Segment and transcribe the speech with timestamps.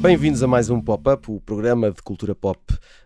[0.00, 2.60] Bem-vindos a mais um Pop-Up, o programa de cultura pop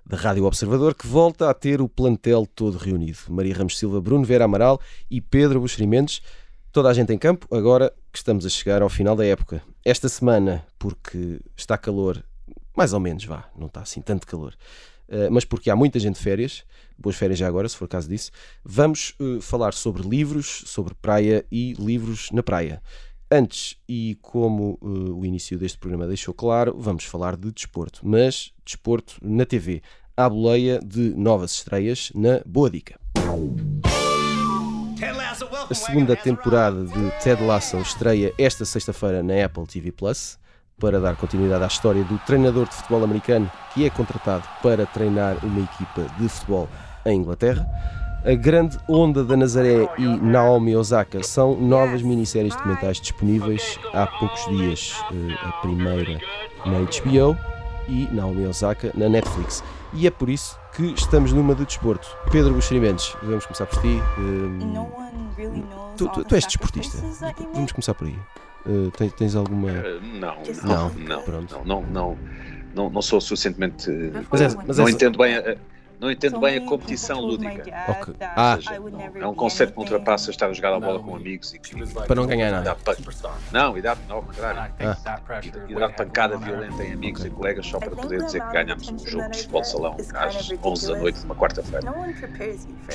[0.04, 3.18] da Rádio Observador, que volta a ter o plantel todo reunido.
[3.28, 4.80] Maria Ramos Silva, Bruno Vera Amaral
[5.10, 6.20] e Pedro Buxerimentos.
[6.72, 9.62] Toda a gente em campo, agora que estamos a chegar ao final da época.
[9.88, 12.22] Esta semana, porque está calor,
[12.76, 14.54] mais ou menos, vá, não está assim tanto calor,
[15.08, 16.62] uh, mas porque há muita gente de férias,
[16.98, 18.30] boas férias já agora, se for caso disso,
[18.62, 22.82] vamos uh, falar sobre livros, sobre praia e livros na praia.
[23.30, 28.52] Antes, e como uh, o início deste programa deixou claro, vamos falar de desporto, mas
[28.66, 29.80] desporto na TV,
[30.14, 33.00] à boleia de novas estreias na Boa Dica.
[35.70, 40.38] A segunda temporada de Ted Lasso estreia esta sexta-feira na Apple TV Plus
[40.80, 45.36] para dar continuidade à história do treinador de futebol americano que é contratado para treinar
[45.44, 46.70] uma equipa de futebol
[47.04, 47.66] em Inglaterra.
[48.24, 54.46] A Grande Onda da Nazaré e Naomi Osaka são novas minisséries documentais disponíveis há poucos
[54.46, 54.94] dias.
[55.12, 56.18] Eh, a primeira
[56.64, 57.36] na HBO
[57.88, 59.64] e Naomi Osaka na Netflix.
[59.94, 62.08] E é por isso que estamos numa de desporto.
[62.30, 64.00] Pedro Buxerimentos, vamos começar por ti.
[64.18, 64.86] Um,
[65.96, 66.98] tu, tu, tu, és desportista.
[67.54, 68.18] Vamos começar por aí.
[68.66, 69.70] Uh, tens, tens, alguma.
[69.70, 72.18] Uh, não, não, não, não, não, não,
[72.74, 73.90] não, não, sou suficientemente.
[74.30, 75.36] Mas é, mas não entendo bem.
[75.36, 75.56] A,
[76.00, 77.62] não entendo bem a competição lúdica.
[78.00, 78.14] Okay.
[78.20, 78.74] Ah, seja,
[79.14, 82.14] é um conceito que ultrapassa estar a jogar a bola com amigos e que, para
[82.14, 82.76] não ganhar nada.
[82.84, 82.96] Dá
[83.52, 84.72] não, e dá, não, contrário.
[84.78, 85.20] Ah.
[85.42, 87.32] E, e dar pancada violenta em amigos okay.
[87.32, 90.50] e colegas só para poder dizer que ganhamos um jogo de futebol de salão às
[90.64, 91.92] 11 da noite, numa quarta-feira.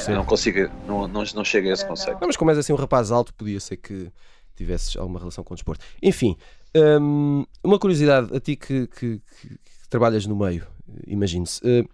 [0.09, 2.19] Não consigo, não, não, não chega a esse conceito.
[2.19, 4.11] Não, mas como és assim um rapaz alto, podia ser que
[4.55, 5.83] tivesses alguma relação com o desporto.
[6.01, 6.37] Enfim,
[6.75, 10.65] hum, uma curiosidade a ti que, que, que, que trabalhas no meio,
[11.05, 11.59] imagine-se.
[11.65, 11.89] Uh,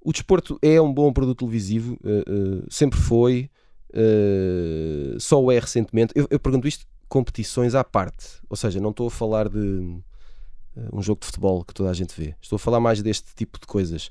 [0.00, 3.50] o desporto é um bom produto televisivo, uh, uh, sempre foi,
[3.90, 6.12] uh, só o é recentemente.
[6.14, 9.98] Eu, eu, pergunto isto competições à parte, ou seja, não estou a falar de
[10.92, 13.58] um jogo de futebol que toda a gente vê, estou a falar mais deste tipo
[13.58, 14.10] de coisas.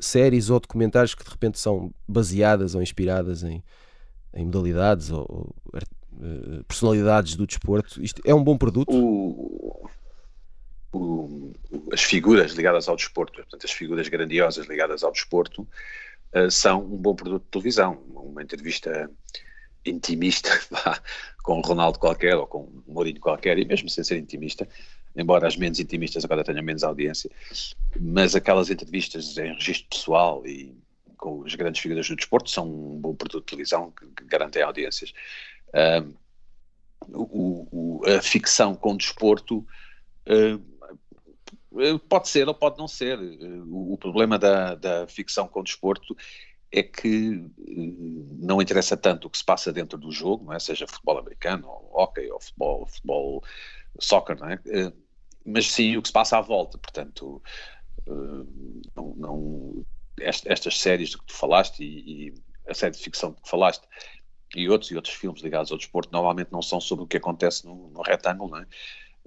[0.00, 3.62] séries ou documentários que de repente são baseadas ou inspiradas em,
[4.34, 5.54] em modalidades ou, ou
[6.66, 8.02] personalidades do desporto.
[8.02, 8.90] Isto é um bom produto?
[8.92, 9.88] O,
[10.92, 11.52] o,
[11.92, 15.66] as figuras ligadas ao desporto, portanto, as figuras grandiosas ligadas ao desporto,
[16.34, 17.94] uh, são um bom produto de televisão.
[18.14, 19.10] Uma entrevista
[19.84, 20.50] intimista
[21.42, 24.68] com um Ronaldo qualquer ou com um Mourinho qualquer, e mesmo sem ser intimista,
[25.16, 27.30] embora as menos intimistas agora tenham menos audiência,
[27.98, 30.74] mas aquelas entrevistas em registro pessoal e
[31.16, 34.62] com as grandes figuras do desporto são um bom produto de televisão que, que garantem
[34.62, 35.12] audiências.
[35.68, 36.14] Uh,
[37.12, 39.58] o, o, a ficção com desporto
[40.28, 40.69] uh,
[42.08, 43.18] pode ser ou pode não ser.
[43.18, 46.16] Eh, o, problema da, da ficção com desporto
[46.72, 47.72] é que eh,
[48.38, 50.58] não interessa tanto o que se passa dentro do jogo, não é?
[50.58, 53.44] seja futebol americano, ou hockey, ou futebol, futebol
[53.98, 54.60] soccer, não é?
[55.44, 56.78] mas sim o que se passa à volta.
[56.78, 57.42] Portanto,
[58.94, 59.84] não, não
[60.20, 62.34] estas séries de que tu falaste e, e,
[62.68, 63.82] a série de ficção de que falaste
[64.54, 67.64] e outros e outros filmes ligados ao desporto normalmente não são sobre o que acontece
[67.64, 68.66] no, no retângulo, não é?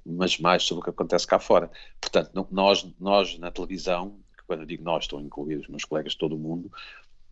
[0.06, 1.72] Mas mais sobre o que acontece cá fora.
[2.00, 6.16] Portanto, nós, nós na televisão, quando eu digo nós, estou a incluir os meus colegas,
[6.16, 6.72] todo o mundo,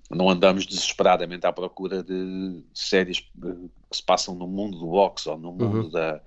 [0.09, 5.37] não andamos desesperadamente à procura de séries que se passam no mundo do boxe ou
[5.37, 5.89] no mundo uhum.
[5.89, 6.21] da,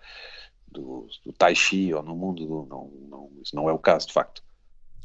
[0.68, 2.66] do, do, tai chi ou no mundo do.
[2.68, 4.42] Não, não, isso não é o caso, de facto.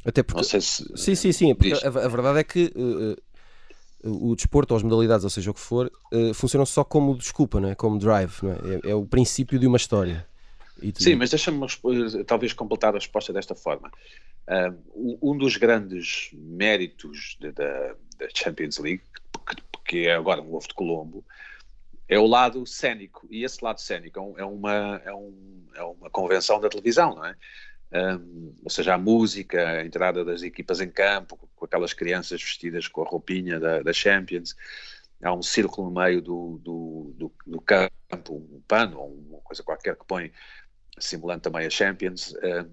[0.04, 0.44] Até porque.
[0.44, 0.60] Se,
[0.96, 1.54] sim, sim, sim.
[1.54, 2.72] Porque a, a, verdade é que.
[2.76, 3.16] Uh,
[4.02, 7.60] o desporto ou as modalidades, ou seja o que for, uh, funcionam só como desculpa,
[7.60, 7.74] não é?
[7.74, 8.54] como drive, não é?
[8.54, 8.90] é?
[8.92, 10.26] é o princípio de uma história.
[10.94, 11.66] Sim, mas deixa-me
[12.26, 13.90] talvez completar a resposta desta forma.
[14.96, 17.94] Um dos grandes méritos da,
[18.34, 19.02] Champions League,
[19.84, 21.24] que, é agora um ovo de Colombo,
[22.08, 23.26] é o lado cénico.
[23.30, 27.24] E esse lado cénico é, é uma, é, um, é uma convenção da televisão, não
[27.24, 27.36] é?
[27.92, 32.86] Um, ou seja, a música, a entrada das equipas em campo, com aquelas crianças vestidas
[32.86, 34.54] com a roupinha da, da Champions,
[35.22, 37.90] há um círculo no meio do, do, do, do campo,
[38.28, 40.32] um pano ou uma coisa qualquer que põe
[40.98, 42.32] simulando também a Champions.
[42.32, 42.68] Uh,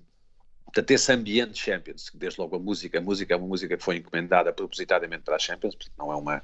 [0.66, 3.98] portanto, esse ambiente Champions, desde logo a música, a música é uma música que foi
[3.98, 6.44] encomendada propositadamente para a Champions, portanto, não é uma,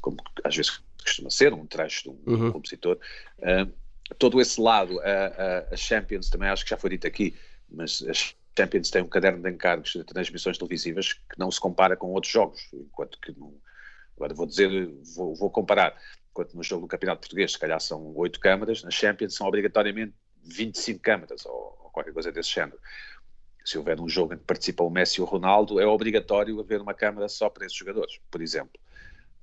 [0.00, 2.52] como às vezes costuma ser, um trecho de um uhum.
[2.52, 2.98] compositor.
[3.38, 3.72] Uh,
[4.18, 7.34] todo esse lado, a, a, Champions também acho que já foi dito aqui,
[7.70, 8.12] mas a
[8.56, 12.32] Champions tem um caderno de encargos de transmissões televisivas que não se compara com outros
[12.32, 13.60] jogos, enquanto que no,
[14.16, 14.70] agora vou dizer,
[15.14, 15.96] vou, vou comparar,
[16.30, 20.14] enquanto no jogo do Campeonato Português se calhar são oito câmaras, na Champions são obrigatoriamente
[20.44, 22.78] 25 câmaras ou, ou qualquer coisa desse género.
[23.64, 26.80] Se houver um jogo em que participa o Messi ou o Ronaldo, é obrigatório haver
[26.80, 28.78] uma câmara só para esses jogadores, por exemplo.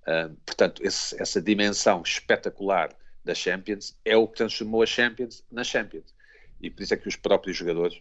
[0.02, 5.64] Uh, portanto, esse, essa dimensão espetacular da Champions é o que transformou a Champions na
[5.64, 6.14] Champions.
[6.60, 8.00] E por isso é que os próprios jogadores,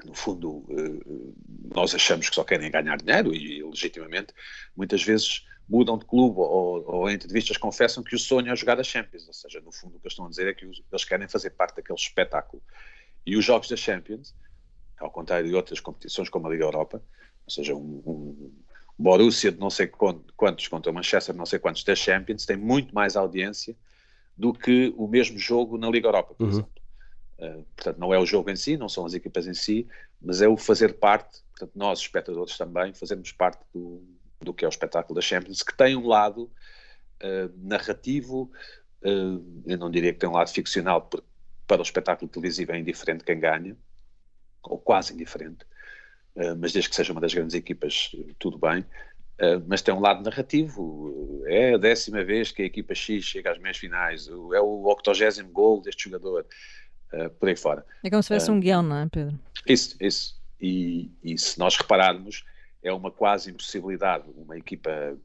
[0.00, 1.34] que no fundo uh,
[1.74, 4.32] nós achamos que só querem ganhar dinheiro e, legitimamente,
[4.76, 8.80] muitas vezes mudam de clube ou, ou, em entrevistas confessam que o sonho é jogar
[8.80, 9.26] a Champions.
[9.26, 11.50] Ou seja, no fundo o que eles estão a dizer é que eles querem fazer
[11.50, 12.62] parte daquele espetáculo.
[13.26, 14.34] E os jogos da Champions
[15.00, 17.02] ao contrário de outras competições como a Liga Europa,
[17.46, 18.52] ou seja, um, um
[18.98, 22.92] Borussia de não sei quantos contra o Manchester não sei quantos da Champions tem muito
[22.92, 23.76] mais audiência
[24.36, 26.50] do que o mesmo jogo na Liga Europa, por uhum.
[26.50, 26.70] exemplo.
[27.38, 29.86] Uh, portanto, não é o jogo em si, não são as equipas em si,
[30.20, 34.02] mas é o fazer parte, portanto, nós, espectadores também, fazermos parte do,
[34.40, 36.50] do que é o espetáculo da Champions, que tem um lado
[37.22, 38.50] uh, narrativo,
[39.02, 41.26] uh, eu não diria que tem um lado ficcional, porque
[41.66, 43.76] para o espetáculo televisivo é indiferente quem ganha,
[44.62, 45.64] ou quase indiferente,
[46.36, 48.84] uh, mas desde que seja uma das grandes equipas, tudo bem.
[49.68, 51.44] Mas tem um lado narrativo.
[51.46, 55.48] É a décima vez que a equipa X chega às meias finais, é o octogésimo
[55.52, 56.44] gol deste jogador,
[57.38, 57.86] por aí fora.
[58.02, 59.38] É como se fosse um guião, não é, Pedro?
[59.64, 60.42] Isso, isso.
[60.60, 62.44] E, e, se nós repararmos,
[62.82, 65.16] é uma quase impossibilidade uma equipa,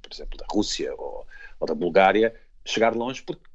[0.00, 1.26] por exemplo, da Rússia ou,
[1.58, 2.34] ou da Bulgária,
[2.64, 3.52] chegar longe porque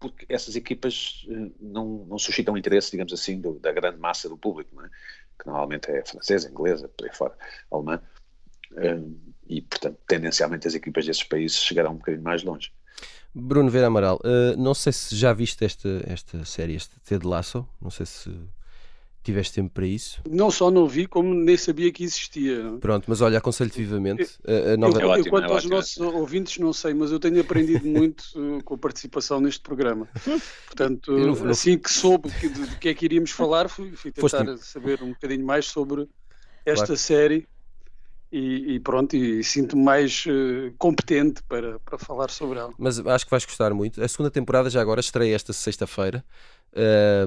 [0.00, 4.36] porque essas equipas eh, não, não suscitam interesse, digamos assim, do, da grande massa do
[4.36, 4.88] público, é?
[5.38, 7.36] que normalmente é francesa, inglesa, por aí fora,
[7.70, 8.00] alemã,
[8.76, 8.98] eh,
[9.46, 12.72] e portanto, tendencialmente as equipas desses países chegarão um bocadinho mais longe.
[13.34, 17.68] Bruno Vera Amaral, uh, não sei se já viste esta, esta série, este Ted Lasso,
[17.80, 18.30] não sei se
[19.22, 20.22] Tiveste tempo para isso?
[20.28, 22.78] Não só não vi, como nem sabia que existia.
[22.80, 24.38] Pronto, mas olha, aconselho-te vivamente.
[24.46, 24.98] A, a nova...
[24.98, 28.64] eu, eu, quanto é aos nossos ouvintes, não sei, mas eu tenho aprendido muito uh,
[28.64, 30.08] com a participação neste programa.
[30.66, 34.10] Portanto, não, assim que soube que, de, de, que é que iríamos falar, fui, fui
[34.10, 34.66] tentar Foste...
[34.66, 36.08] saber um bocadinho mais sobre
[36.64, 36.98] esta claro.
[36.98, 37.48] série.
[38.32, 42.72] E, e, pronto, e sinto-me mais uh, competente para, para falar sobre ela.
[42.78, 44.00] Mas acho que vais gostar muito.
[44.02, 46.24] A segunda temporada já agora estreia esta sexta-feira.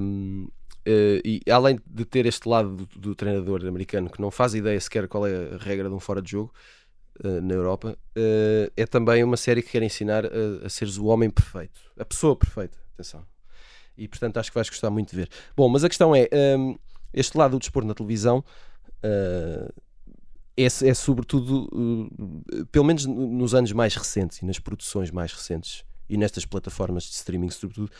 [0.01, 0.47] Um,
[0.85, 4.79] Uh, e além de ter este lado do, do, treinador americano que não faz ideia
[4.81, 6.53] sequer qual é a regra de um fora de jogo
[7.23, 11.05] uh, na Europa, uh, é também uma série que quer ensinar a, a seres o
[11.05, 12.77] homem perfeito, a pessoa perfeita.
[12.95, 13.25] Atenção.
[13.97, 15.29] E portanto acho que vais gostar muito de ver.
[15.55, 16.75] Bom, mas a questão é: um, ehm,
[17.13, 18.43] este lado do desporto na televisão
[20.55, 22.09] é, é, sobretudo,
[22.71, 27.11] pelo menos nos anos mais recentes e nas produções mais recentes e nestas plataformas de
[27.11, 27.91] streaming, sobretudo,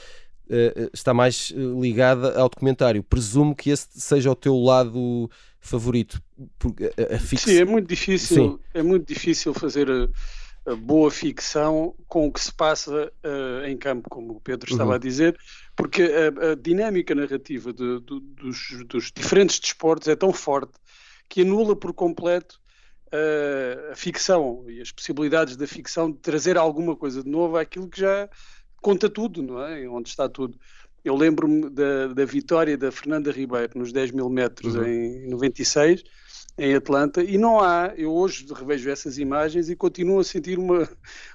[0.50, 3.04] uh, está mais eh, ligada ao documentário.
[3.04, 5.30] Presumo que esse seja o teu lado
[5.60, 6.22] favorito.
[6.60, 8.60] Porque a, a Sim, é muito difícil, Sim.
[8.74, 13.78] é muito difícil fazer a, a boa ficção com o que se passa uh, em
[13.78, 14.96] campo, como o Pedro estava uhum.
[14.96, 15.38] a dizer,
[15.76, 20.74] porque a, a dinâmica narrativa de, de, dos, dos, diferentes desportos é tão forte
[21.30, 22.62] que anula por completo
[23.92, 28.00] a ficção e as possibilidades da ficção de trazer alguma coisa de novo àquilo que
[28.02, 28.28] já
[28.84, 29.88] conta tudo, não é?
[29.90, 30.60] Onde está tudo.
[31.04, 34.86] Eu lembro-me da, da, vitória da Fernanda Ribeiro nos 10 mil metros uhum.
[34.86, 36.04] em 96,
[36.58, 40.88] em Atlanta, e não há, eu hoje revejo essas imagens e continuo a sentir uma,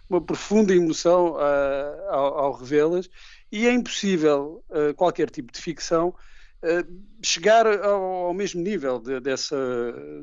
[0.08, 3.10] uma profunda emoção uh, ao, ao revê-las,
[3.50, 6.14] e é impossível uh, qualquer tipo de ficção
[6.62, 9.56] uh, chegar ao, ao, mesmo nível de, dessa,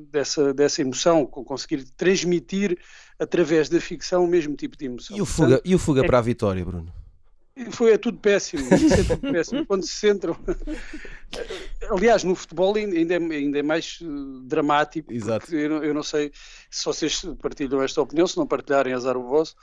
[0.09, 2.79] dessa, dessa emoção, conseguir transmitir
[3.19, 5.15] através da ficção o mesmo tipo de emoção.
[5.15, 6.07] E o Fuga, Portanto, e o fuga é...
[6.07, 7.04] para a vitória, Bruno?
[7.71, 9.65] Foi é tudo péssimo, é tudo péssimo.
[9.67, 10.37] Quando se centram.
[11.89, 14.05] Aliás, no futebol ainda é, ainda é mais eh,
[14.43, 15.13] dramático.
[15.13, 15.55] Exato.
[15.55, 16.33] Eu, eu, não sei
[16.69, 19.55] se vocês partilham esta opinião, se não partilharem, azar o vosso.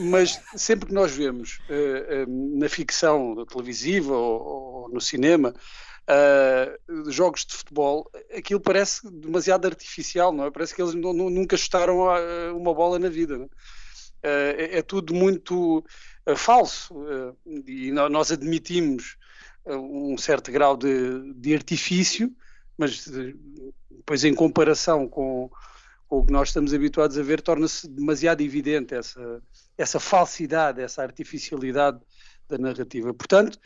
[0.00, 5.54] Mas sempre que nós vemos uh, uh, na ficção televisiva ou, ou no cinema
[6.02, 10.50] uh, jogos de futebol, aquilo parece demasiado artificial, não é?
[10.50, 11.98] Parece que eles não, nunca chutaram
[12.54, 13.36] uma bola na vida.
[13.36, 13.81] É?
[14.22, 15.84] É tudo muito
[16.26, 16.94] eh, falso.
[17.08, 17.32] Eh,
[17.66, 19.16] e nós admitimos
[19.64, 22.32] eh, um certo grau de, de artifício,
[22.78, 23.06] mas
[23.90, 25.50] depois, em comparação com,
[26.08, 29.42] com, o que nós estamos habituados a ver, torna-se demasiado evidente essa,
[29.76, 32.00] essa falsidade, essa artificialidade
[32.56, 33.14] da narrativa.
[33.14, 33.58] Portanto,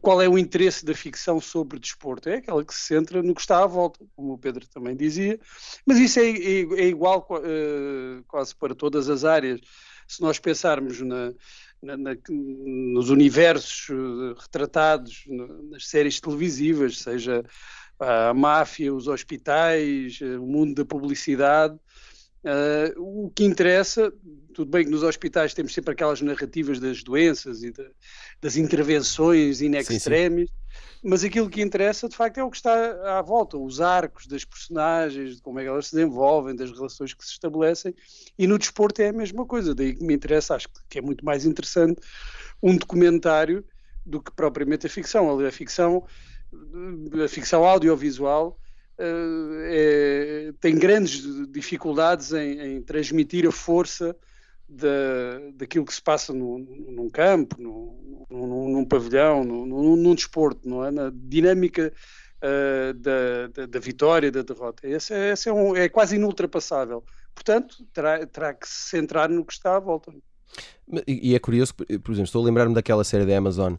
[0.00, 2.28] qual é o interesse da ficção sobre desporto?
[2.28, 5.38] É aquela que se centra no que está à volta, como o Pedro também dizia,
[5.86, 9.60] mas isso é, é, é igual uh, quase para todas as áreas
[10.06, 11.32] se nós pensarmos na,
[11.80, 15.22] na, na, nos universos eh, retratados
[15.70, 17.44] nas séries televisivas, seja
[17.96, 21.78] a máfia, os hospitais, eh, o mundo da publicidade,
[22.42, 24.10] Uh, o que interessa,
[24.54, 27.86] tudo bem que nos hospitais temos sempre aquelas narrativas das doenças e de,
[28.40, 30.48] das intervenções in extremis,
[31.04, 34.42] mas aquilo que interessa de facto é o que está à volta, os arcos das
[34.42, 37.94] personagens, de como é que elas se desenvolvem, das relações que se estabelecem,
[38.38, 41.22] e no desporto é a mesma coisa, daí que me interessa, acho que é muito
[41.24, 42.00] mais interessante
[42.62, 43.62] um documentário
[44.04, 45.38] do que propriamente a ficção.
[45.38, 46.04] A ficção,
[47.22, 48.58] a ficção audiovisual
[49.02, 54.16] é, tem grandes dificuldades em, em, transmitir a força
[54.68, 54.88] da,
[55.54, 60.84] daquilo que se passa no, num campo, no, num, num pavilhão, no, num desporto, não
[60.84, 60.90] é?
[60.90, 61.92] Na dinâmica
[62.40, 64.86] uh, da, da, da, vitória, da derrota.
[64.86, 67.04] Esse, é, esse é, um, é, quase inultrapassável.
[67.34, 70.12] Portanto, terá, terá que se centrar no que está à volta.
[71.06, 73.74] E, é curioso, por exemplo, estou a lembrar-me daquela série da Amazon,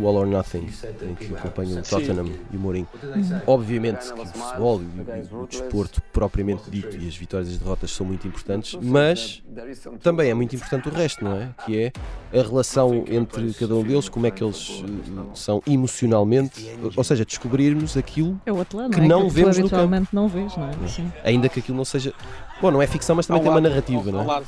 [0.00, 0.68] All or Nothing,
[1.02, 2.40] em que acompanha o Tottenham Sim.
[2.52, 2.88] e o Mourinho.
[3.02, 3.40] Uhum.
[3.46, 7.90] Obviamente que o futebol e o, desporto propriamente dito e as vitórias e as derrotas
[7.90, 9.42] são muito importantes, mas
[10.02, 11.54] também é muito importante o resto, não é?
[11.66, 14.82] Que é a relação entre cada um deles, como é que eles
[15.34, 18.52] são emocionalmente, ou seja, descobrirmos aquilo é
[18.94, 19.28] que não, é?
[19.28, 20.08] vemos no campo.
[20.12, 20.72] não vês, não é?
[21.24, 22.14] Ainda que aquilo não seja.
[22.60, 24.42] Bom, não é ficção, mas também tem uma narrativa, não é?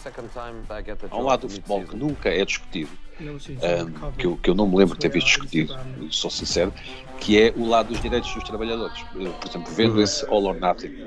[1.10, 4.66] Há um lado do futebol que nunca é discutido, um, que, eu, que eu não
[4.66, 5.76] me lembro de ter visto discutido,
[6.10, 6.72] sou sincero,
[7.18, 9.02] que é o lado dos direitos dos trabalhadores.
[9.12, 10.02] por exemplo, vendo uhum.
[10.02, 11.04] esse All or Nothing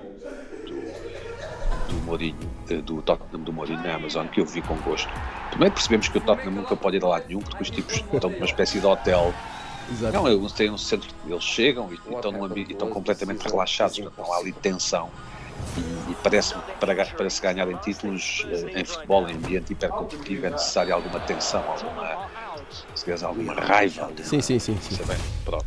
[0.68, 2.38] do, do Mourinho,
[2.84, 5.10] do Tottenham do Mourinho na Amazon, que eu vi com gosto,
[5.52, 8.30] também percebemos que o Tottenham nunca pode ir a lado nenhum, porque os tipos estão
[8.30, 9.34] numa espécie de hotel.
[9.92, 10.14] Exato.
[10.14, 13.42] Não, eles têm um centro, eles chegam e, e estão, num ambiente, e estão completamente
[13.48, 15.10] relaxados, não há ali tensão
[16.10, 20.50] e, parece para, para se ganhar em títulos eh, em futebol, em ambiente hipercompetitivo, é
[20.52, 22.30] necessário alguma tensão, alguma,
[22.96, 24.12] se queres, alguma raiva.
[24.24, 24.78] Sim, sim, sim.
[24.80, 25.04] sim.
[25.06, 25.66] Bem, pronto.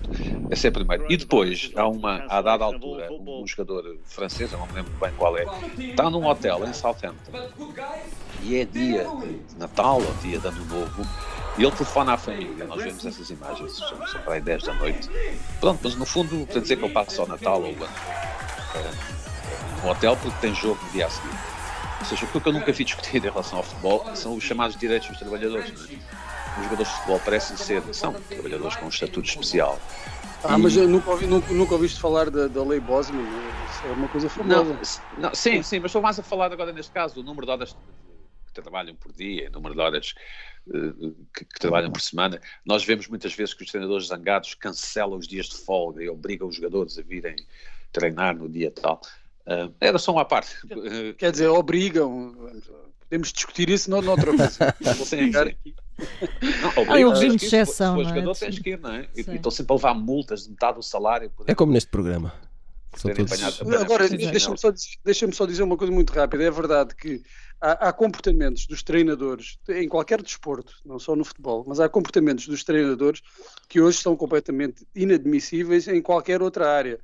[0.50, 1.05] Esse é primeiro.
[1.11, 4.93] E depois, há uma, a dada altura, um, um jogador francês, eu não me lembro
[5.00, 5.45] bem qual é,
[5.79, 7.33] está num hotel em Southampton
[8.43, 11.07] e é dia de Natal ou dia de Ano Novo
[11.59, 14.75] e ele telefona à família, nós vemos essas imagens, são, são para aí 10 da
[14.75, 15.09] noite.
[15.59, 19.15] Pronto, mas no fundo, quer dizer que ele passa só Natal ou o Ano
[19.88, 21.57] hotel porque tem jogo no dia a seguir.
[22.00, 24.76] Ou seja, aquilo que eu nunca vi discutir em relação ao futebol são os chamados
[24.76, 25.71] direitos dos trabalhadores.
[25.71, 25.99] Né?
[26.59, 29.78] Os jogadores de futebol parecem ser, são trabalhadores com um estatuto especial.
[30.45, 30.62] Ah, e...
[30.62, 33.23] mas nunca, ouvi, nunca, nunca ouviste falar da, da lei Bosman,
[33.71, 34.64] isso é uma coisa famosa.
[35.16, 37.52] Não, não, sim, sim, mas estou mais a falar agora neste caso do número de
[37.52, 37.76] horas
[38.47, 40.14] que trabalham por dia, número de horas
[40.69, 42.40] uh, que, que, trabalham por semana.
[42.64, 46.49] Nós vemos muitas vezes que os treinadores zangados cancelam os dias de folga e obrigam
[46.49, 47.37] os jogadores a virem
[47.93, 49.00] treinar no dia tal.
[49.47, 50.57] Uh, era só uma parte.
[51.17, 52.35] Quer dizer, obrigam.
[53.09, 54.59] Podemos discutir isso noutra vez.
[55.07, 55.31] sim.
[55.31, 57.97] Não, ah, eu regime de exceção.
[57.97, 58.35] Se for jogador, é?
[58.35, 59.09] tens que ir, não é?
[59.17, 61.31] E estão sempre a levar multas de metade do salário.
[61.47, 62.35] É como neste programa.
[63.00, 63.43] Todos...
[63.81, 64.73] Agora, deixa-me só,
[65.05, 66.45] deixa só dizer uma coisa muito rápida.
[66.45, 67.23] É verdade que
[67.61, 72.49] há, há, comportamentos dos treinadores, em qualquer desporto, não só no futebol, mas há comportamentos
[72.49, 73.21] dos treinadores
[73.69, 76.99] que hoje são completamente inadmissíveis em qualquer outra área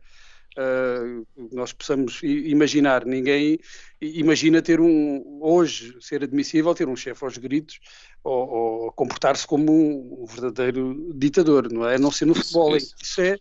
[0.58, 3.04] uh, nós possamos imaginar.
[3.04, 3.58] Ninguém
[4.00, 7.80] imagina ter um, hoje, ser admissível ter um chefe aos gritos
[8.24, 11.96] ou, ou comportar-se como um, verdadeiro ditador, não é?
[11.96, 12.76] A não ser no futebol.
[12.76, 13.36] Isso, isso é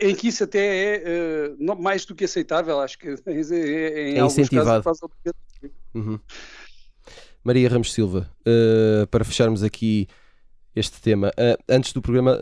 [0.00, 4.18] em que isso até é uh, mais do que aceitável, acho que é, é, em
[4.18, 4.82] é incentivado.
[4.82, 5.02] Casos,
[5.94, 6.18] uhum.
[7.42, 10.08] Maria Ramos Silva, uh, para fecharmos aqui
[10.74, 12.38] este tema, uh, antes do programa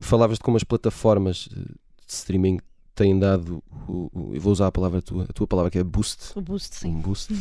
[0.00, 1.66] falavas de como as plataformas de
[2.08, 2.58] streaming
[3.00, 5.84] têm dado, o, o, eu vou usar a palavra tua, a tua palavra que é
[5.84, 6.38] boost.
[6.38, 6.90] O boost, sim.
[6.90, 7.34] Um boost.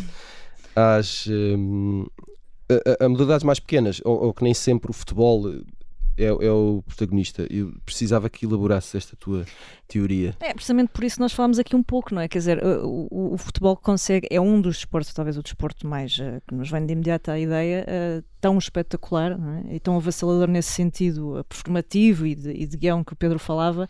[0.74, 2.06] Às um,
[2.70, 5.52] a, a, modalidades mais pequenas, ou, ou, que nem sempre o futebol
[6.18, 7.46] é, é, o protagonista.
[7.50, 9.46] Eu precisava que elaborasse esta tua
[9.86, 10.34] teoria.
[10.40, 12.30] É precisamente por isso nós falamos aqui um pouco, não é?
[12.30, 16.18] Quer dizer, o, o, o futebol consegue, é um dos desportos, talvez o desporto mais
[16.20, 19.38] uh, que nos vem de imediato à ideia, uh, tão espetacular
[19.68, 19.76] é?
[19.76, 23.40] e tão avassalador nesse sentido uh, performativo e de, e de guião que o Pedro
[23.40, 23.90] falava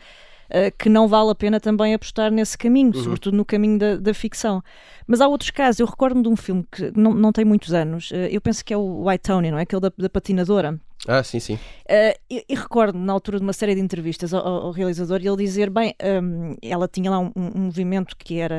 [0.50, 3.04] uh, que não vale a pena também apostar nesse caminho, uhum.
[3.04, 4.64] sobretudo no caminho da, da, ficção.
[5.08, 8.12] Mas há outros casos, eu recordo-me de um filme que não, não tem muitos anos,
[8.12, 9.64] uh, eu penso que é o White Tony, não é?
[9.64, 10.80] Aquele da, da patinadora.
[11.08, 11.54] Ah, sim, sim.
[11.54, 15.38] Uh, e, e recordo na altura de uma série de entrevistas ao, ao realizador ele
[15.38, 18.56] dizer: bem, um, ela tinha lá um, um, movimento que era,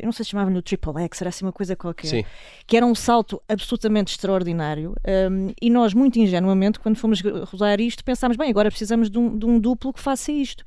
[0.00, 2.24] eu não sei se chamava no Triple X, era assim uma coisa qualquer, sim.
[2.66, 4.94] que era um salto absolutamente extraordinário.
[5.30, 9.36] Um, e nós, muito ingenuamente, quando fomos rodar isto, pensámos: bem, agora precisamos de um,
[9.36, 10.64] de um duplo que faça isto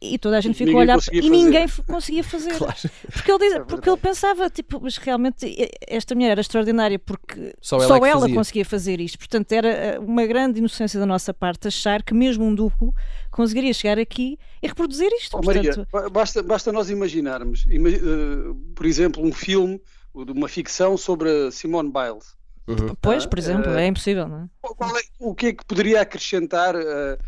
[0.00, 1.30] e toda a gente ficou a olhar e fazer.
[1.30, 2.56] ninguém conseguia fazer.
[2.56, 2.76] Claro.
[3.12, 7.54] Porque, ele diz, é porque ele pensava, tipo, mas realmente esta mulher era extraordinária porque
[7.60, 9.18] só ela, só é ela conseguia fazer isto.
[9.18, 12.94] Portanto, era eh, uma grande inocência da nossa parte achar que mesmo um duplo
[13.30, 15.36] conseguiria chegar aqui e reproduzir isto.
[15.36, 15.86] Oh, Portanto...
[15.92, 19.80] Maria, basta, basta nós imaginarmos, uh, por exemplo, um filme
[20.24, 22.34] de uma ficção sobre Simone Biles.
[22.66, 22.96] Uhum.
[23.00, 24.44] Pois, por exemplo, uh, é impossível, não é?
[24.44, 25.02] é?
[25.20, 27.18] O que é que poderia acrescentar uh,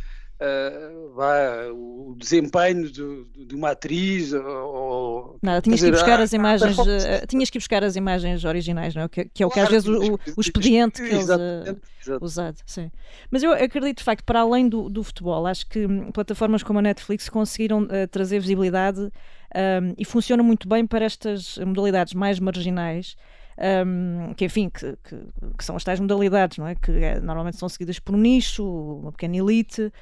[0.41, 6.33] uh, vá, o desempenho de, de, uma atriz ou, Nada, tinhas dizer, que buscar as
[6.33, 9.09] imagens uh, tinhas que buscar as imagens originais não é?
[9.09, 12.91] que, que é o que às vezes o, o expediente que eles uh, usado sim.
[13.31, 16.79] mas eu acredito de facto para além do, do futebol acho que hum, plataformas como
[16.79, 22.39] a Netflix conseguiram uh, trazer visibilidade um, e funciona muito bem para estas modalidades mais
[22.39, 23.17] marginais
[23.59, 25.17] um, que enfim, que, que,
[25.57, 26.75] que, são as tais modalidades, não é?
[26.75, 29.93] Que é, normalmente são seguidas por um nicho, uma pequena elite,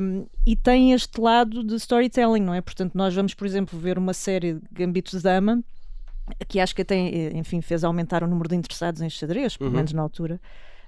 [0.00, 2.60] um, e tem este lado de storytelling, não é?
[2.60, 5.62] Portanto, nós vamos, por exemplo, ver uma série de Gambito de Dama,
[6.48, 6.96] que acho que até,
[7.36, 9.76] enfim, fez aumentar o número de interessados em xadrez, pelo uhum.
[9.76, 10.40] menos na altura.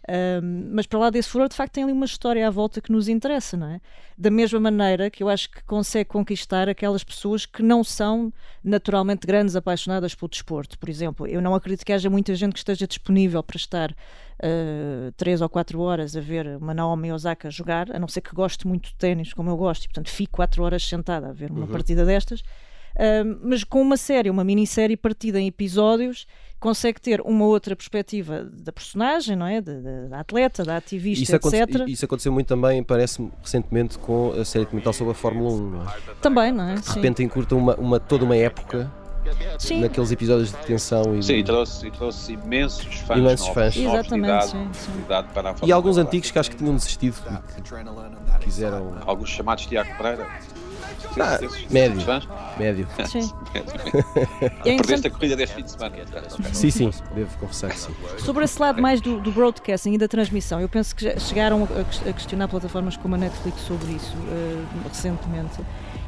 [0.09, 2.90] Um, mas para lá desse furor, de facto, tem ali uma história à volta que
[2.90, 3.80] nos interessa, não é?
[4.16, 8.33] Da mesma maneira que eu acho que consegue conquistar aquelas pessoas que não são
[8.64, 10.78] naturalmente grandes apaixonadas pelo desporto.
[10.78, 15.12] Por exemplo, eu não acredito que haja muita gente que esteja disponível para estar uh,
[15.16, 18.66] três ou quatro horas a ver uma Naomi Osaka jogar, a não ser que goste
[18.66, 21.61] muito de ténis, como eu gosto, e portanto fico quatro horas sentada a ver uma
[21.61, 21.66] uhum.
[21.66, 22.42] partida destas.
[22.97, 26.26] Uh, mas com uma série, uma minissérie partida em episódios,
[26.61, 29.61] consegue ter uma outra perspectiva da personagem, não é?
[29.61, 31.75] Da, atleta, da ativista, isso etc.
[31.75, 35.70] Aconte, isso aconteceu muito também, parece-me, recentemente com a série documental sobre a Fórmula 1,
[35.70, 35.87] não é?
[36.20, 36.75] Também, não é?
[36.75, 38.92] De repente encurta uma, uma, toda uma época
[39.59, 39.80] sim.
[39.80, 43.76] naqueles episódios de tensão e, sim, e trouxe, e trouxe imensos fãs, imensos fãs.
[43.76, 44.90] Exatamente, sim, sim.
[45.35, 47.16] Para e alguns antigos que acho que tinham desistido
[47.54, 50.26] que quiseram alguns chamados Tiago Pereira
[51.19, 51.38] ah,
[51.71, 52.02] médio.
[52.59, 52.88] Médio.
[53.07, 53.30] Sim.
[54.64, 55.97] é Perdeste a corrida deste fim de semana.
[56.52, 57.95] Sim, sim, devo confessar que sim.
[58.19, 62.09] Sobre esse lado mais do, do broadcasting e da transmissão, eu penso que chegaram a,
[62.09, 65.61] a questionar plataformas como a Netflix sobre isso uh, recentemente.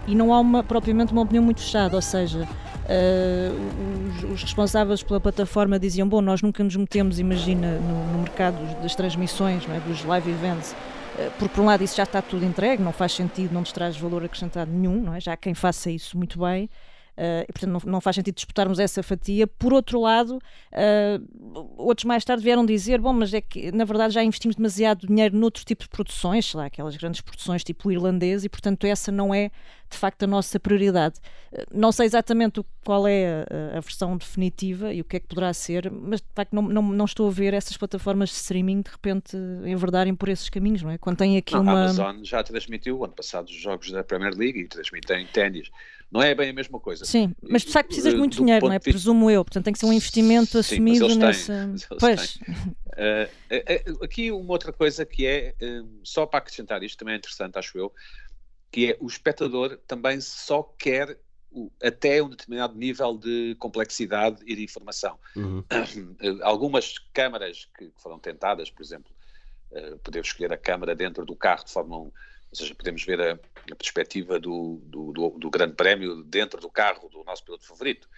[0.07, 2.49] E não há uma, propriamente uma opinião muito fechada, ou seja,
[2.83, 8.19] Uh, os, os, responsáveis pela plataforma diziam: Bom, nós nunca nos metemos, imagina, no, no
[8.19, 9.79] mercado das transmissões, é?
[9.87, 10.75] dos live events,
[11.17, 13.71] eh, porque por um lado isso já está tudo entregue, não faz sentido, não nos
[13.71, 15.21] traz valor acrescentado nenhum, não é?
[15.21, 16.69] já há quem faça isso muito bem.
[17.23, 19.47] Uh, e portanto não, não, faz sentido disputarmos essa fatia.
[19.47, 20.39] Por outro lado,
[20.73, 25.07] uh, outros mais tarde vieram dizer: bom, mas é que na verdade já investimos demasiado
[25.07, 28.85] dinheiro noutro tipo de produções, sei lá, aquelas grandes produções tipo o irlandês, e portanto
[28.87, 29.53] essa não é
[29.89, 31.21] de facto a nossa prioridade.
[31.53, 35.29] Uh, não sei exatamente qual é a, a, versão definitiva e o que é que
[35.29, 38.81] poderá ser, mas de facto não, não, não, estou a ver essas plataformas de streaming
[38.81, 40.99] de repente enverdarem por esses caminhos, não é?
[40.99, 41.73] Quando tem aqui não, uma.
[41.73, 45.71] A Amazon já transmitiu ano passado os jogos da Premier League e transmitem ténis
[46.13, 47.07] não é bem a mesma coisa.
[47.07, 48.79] Sim, mas tu sabes que precisas de muito dinheiro, não é?
[48.79, 49.43] Presumo eu.
[49.43, 51.75] Portanto, tem que ser um investimento Sim, assumido nessa.
[51.99, 52.37] Pois.
[52.37, 57.59] Uh, aqui uma outra coisa que é, uh, só para acrescentar isto, também é interessante,
[57.59, 57.91] acho eu,
[58.71, 61.19] que é o espectador também só quer
[61.83, 65.19] até um determinado nível de complexidade e de informação.
[65.35, 65.65] Uhum.
[66.43, 69.11] Algumas câmaras que foram tentadas, por exemplo,
[70.03, 72.13] poder escolher a câmara dentro do carro de Fórmula 1
[72.53, 73.33] ou seja, podemos ver a,
[73.71, 78.09] a perspectiva do, do, do, do, grande prémio dentro do carro do nosso piloto favorito.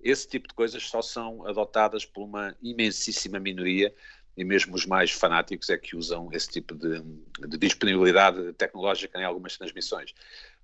[0.00, 3.94] Esse tipo de coisas só são adotadas por uma imensíssima minoria
[4.34, 7.02] e mesmo os mais fanáticos é que usam esse tipo de,
[7.46, 10.14] de disponibilidade tecnológica em algumas transmissões.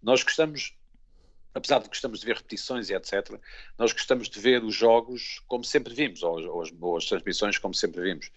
[0.03, 0.75] Nós gostamos
[1.55, 3.39] apesar de gostamos de ver repetições e etc.,
[3.77, 7.75] nós gostamos de ver os jogos como sempre vimos, ou, as, ou as transmissões como
[7.75, 8.31] sempre vimos.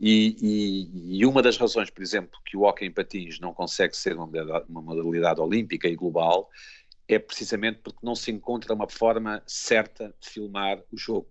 [0.00, 3.96] E, e, e, uma das razões, por exemplo, que o hockey em patins não consegue
[3.96, 6.50] ser uma modalidade, uma modalidade olímpica e global
[7.08, 11.28] é precisamente porque não se encontra uma forma certa de filmar o jogo.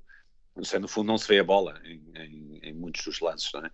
[0.63, 3.71] Sei, no fundo não se vê a bola em, em, em muitos dos lances, é?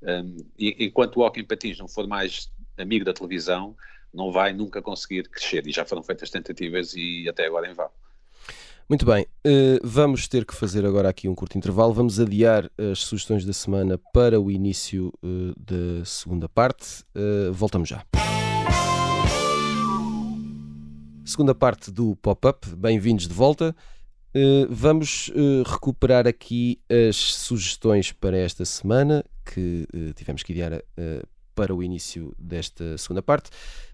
[0.00, 3.76] Um, e, enquanto o hockey em patins não for mais amigo da televisão,
[4.12, 5.66] não vai nunca conseguir crescer.
[5.66, 7.90] E já foram feitas tentativas e até agora em vão.
[8.88, 11.92] Muito bem, uh, vamos ter que fazer agora aqui um curto intervalo.
[11.92, 17.04] Vamos adiar as sugestões da semana para o início uh, da segunda parte.
[17.14, 18.02] Uh, voltamos já.
[21.22, 22.66] Segunda parte do pop-up.
[22.76, 23.76] Bem-vindos de volta.
[24.70, 25.30] vamos
[25.66, 30.82] recuperar aqui as sugestões para esta semana que tivemos que adiar
[31.54, 33.50] para o início desta segunda parte.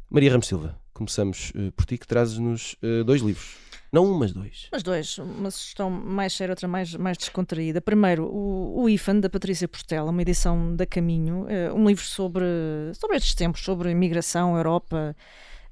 [0.09, 3.64] Maria Ramos Silva, começamos por ti que trazes-nos dois livros.
[3.95, 4.69] Não um, mas dois.
[4.73, 5.19] Mas dois.
[5.19, 7.81] Uma sugestão mais séria, outra mais, mais descontraída.
[7.81, 12.45] Primeiro, o, o IFAN, da Patrícia Portela, uma edição da Caminho, eh, um livro sobre,
[12.93, 15.15] sobre estes tempos, sobre imigração, Europa,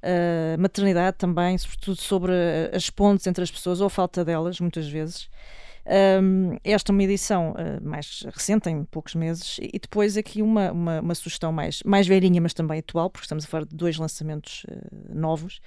[0.01, 2.31] uh, maternidade também, sobretudo sobre
[2.71, 5.29] as pontes entre as pessoas, ou a falta delas, muitas vezes.
[5.85, 10.71] Um, esta é uma edição uh, mais recente, em poucos meses, e depois aqui uma,
[10.71, 13.97] uma, uma, sugestão mais, mais velhinha, mas também atual, porque estamos a falar de dois
[13.97, 15.59] lançamentos uh, novos.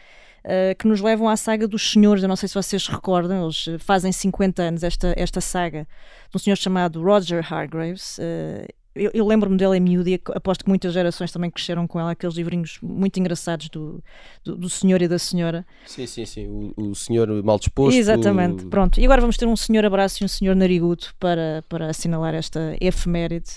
[0.47, 2.23] Uh, que nos levam à saga dos senhores.
[2.23, 5.87] Eu não sei se vocês recordam, eles fazem 50 anos esta, esta saga
[6.31, 8.19] de um senhor chamado Roger Hargraves.
[8.19, 12.01] Uh, eu, eu lembro-me dele em miúdo e aposto que muitas gerações também cresceram com
[12.01, 14.03] ela, aqueles livrinhos muito engraçados do,
[14.43, 15.67] do, do senhor e da senhora.
[15.85, 16.47] Sim, sim, sim.
[16.49, 17.95] O, o senhor mal disposto.
[17.95, 18.71] Exatamente, o...
[18.71, 18.99] pronto.
[18.99, 22.75] E agora vamos ter um senhor abraço e um senhor narigudo para, para assinalar esta
[22.81, 23.51] efeméride.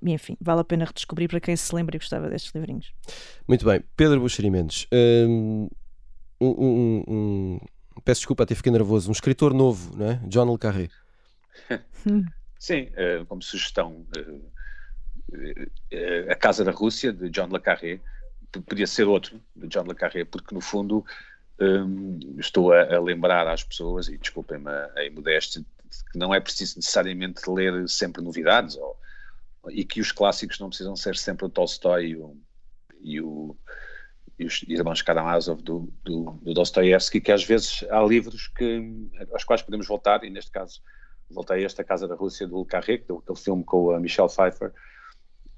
[0.00, 2.92] E enfim, vale a pena redescobrir para quem se lembra e gostava destes livrinhos.
[3.48, 3.82] Muito bem.
[3.96, 4.86] Pedro Buxeri Mendes.
[6.40, 7.60] Um, um, um,
[8.04, 9.08] peço desculpa, até fiquei nervoso.
[9.08, 10.20] Um escritor novo, não é?
[10.26, 10.88] John Le Carré.
[12.58, 14.06] Sim, uh, como sugestão.
[14.16, 14.56] Uh
[16.30, 18.00] a Casa da Rússia, de John Le Carré,
[18.66, 21.04] podia ser outro, de John Le Carré, porque no fundo
[21.58, 25.62] um, estou a, a, lembrar às pessoas, e desculpem-me a, a imodéstia,
[26.12, 28.96] que não é preciso necessariamente ler sempre novidades, ou,
[29.70, 32.36] e que os clássicos não precisam ser sempre o Tolstói e, o,
[33.00, 33.56] e, o,
[34.38, 39.44] e os irmãos Karamazov do, do, do Dostoiévski, que às vezes há livros que, aos
[39.44, 40.80] quais podemos voltar, e neste caso
[41.30, 44.72] voltei a esta Casa da Rússia do Le Carré, aquele filme com a Michelle Pfeiffer,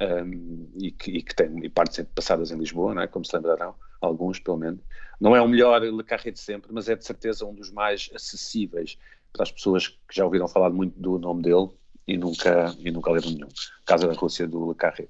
[0.00, 3.06] um, e, que, e, que, tem e partes passadas em Lisboa, não é?
[3.08, 4.80] como se lembrarão, alguns pelo menos.
[5.20, 8.08] Não é o melhor Le Carré de sempre, mas é de certeza um dos mais
[8.14, 8.96] acessíveis
[9.32, 11.68] para as pessoas que já ouviram falar muito do nome dele
[12.06, 13.48] e nunca, e nunca leram nenhum.
[13.84, 15.08] Casa da Rússia do Le Carré.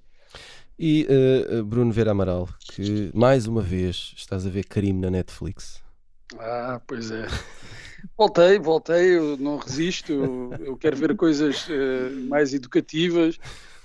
[0.79, 5.83] E uh, Bruno Vera Amaral, que mais uma vez estás a ver crime na Netflix.
[6.39, 7.27] Ah, pois é.
[8.17, 10.13] Voltei, voltei, eu não resisto,
[10.61, 13.39] eu quero ver coisas uh, mais educativas,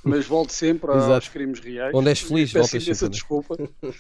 [0.03, 1.13] mas volto sempre Exato.
[1.13, 1.93] aos crimes reais.
[1.95, 3.03] Onde és feliz, voltas sempre.
[3.03, 3.09] Né?
[3.09, 3.55] desculpa.
[3.55, 3.93] Uh,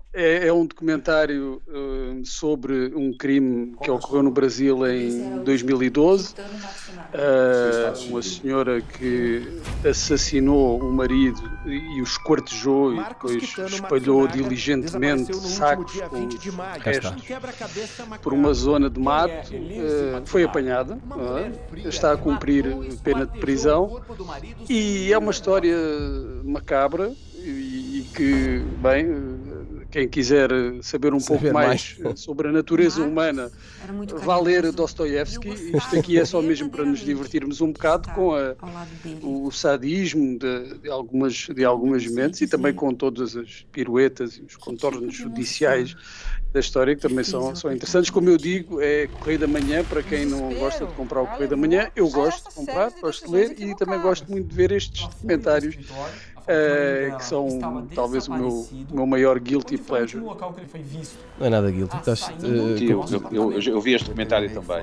[0.16, 6.32] é, é, um documentário uh, sobre um crime que ocorreu no Brasil em 2012.
[6.32, 6.36] Uh,
[7.12, 16.00] ah, uma senhora que assassinou o marido e o esquartejou e depois espalhou diligentemente sacos
[16.00, 16.28] com
[16.80, 17.22] restos
[18.22, 19.54] por uma zona de mato.
[19.54, 20.98] Uh, foi apanhada,
[21.84, 22.64] está a cumprir
[23.04, 24.00] pena de prisão.
[24.66, 25.76] e é uma história
[26.42, 29.45] macabra e, e que, bem
[29.96, 30.50] quem quiser
[30.82, 33.50] saber um saber pouco mais, mais, sobre a natureza humana,
[34.22, 35.48] vá ler Dostoiévski.
[35.48, 38.54] Isto aqui é só mesmo para nos divertirmos um bocado com a,
[39.22, 44.42] o sadismo de, de, algumas, de algumas mentes e também com todas as piruetas e
[44.42, 45.96] os contornos judiciais
[46.52, 48.10] da história que também são, são interessantes.
[48.10, 51.48] Como eu digo, é Correio da Manhã para quem não gosta de comprar o Correio
[51.48, 51.90] da Manhã.
[51.96, 55.74] Eu gosto de comprar, gosto de ler e também gosto muito de ver estes documentários
[56.46, 60.24] uh, que são talvez o meu, meu maior guilty pleasure.
[60.24, 61.96] Não é nada guilty.
[61.96, 64.82] Estás, uh, eu, eu, eu, eu, vi este documentário também.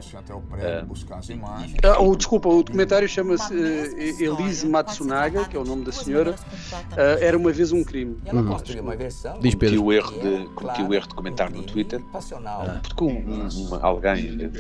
[2.00, 6.36] Uh, desculpa, o documentário chama-se uh, Elise Matsunaga, que é o nome da senhora.
[6.92, 8.18] Uh, era uma vez um crime.
[8.32, 8.58] Uhum.
[9.42, 9.74] Diz Pedro.
[9.74, 12.02] Cometi o erro de, cometi o erro de comentar no Twitter.
[12.14, 12.80] Ah.
[12.84, 14.52] Porque um, um, alguém,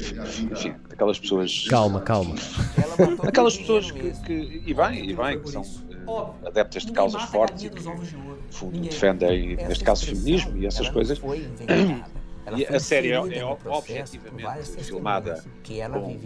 [0.51, 1.65] enfim, aquelas pessoas.
[1.69, 2.35] Calma, calma.
[3.27, 5.63] Aquelas pessoas que, que e bem, e bem, que são
[6.45, 11.19] adeptas de causas fortes e que defendem, neste caso, feminismo e essas coisas.
[12.56, 16.17] E a série é, é objetivamente filmada com,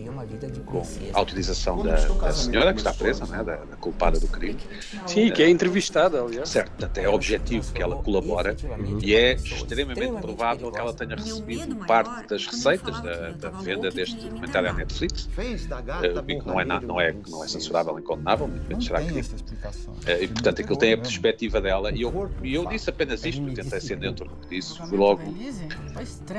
[0.66, 4.58] com a utilização da, da, senhora que está presa, né, da, da, culpada do crime.
[5.06, 6.50] Sim, que é entrevistada, aliás.
[6.50, 8.56] Certo, portanto é objetivo que ela colabora
[9.02, 14.16] e é extremamente provável que ela tenha recebido parte das receitas da, da venda deste
[14.16, 18.68] documentário à Netflix, uh, que não é, não, é, não é censurável nem condenável, muito
[18.68, 19.22] menos será crime.
[19.22, 23.80] Uh, e portanto aquilo tem a perspectiva dela e eu, eu disse apenas isto, tentei
[23.80, 25.22] ser dentro do que disse, fui logo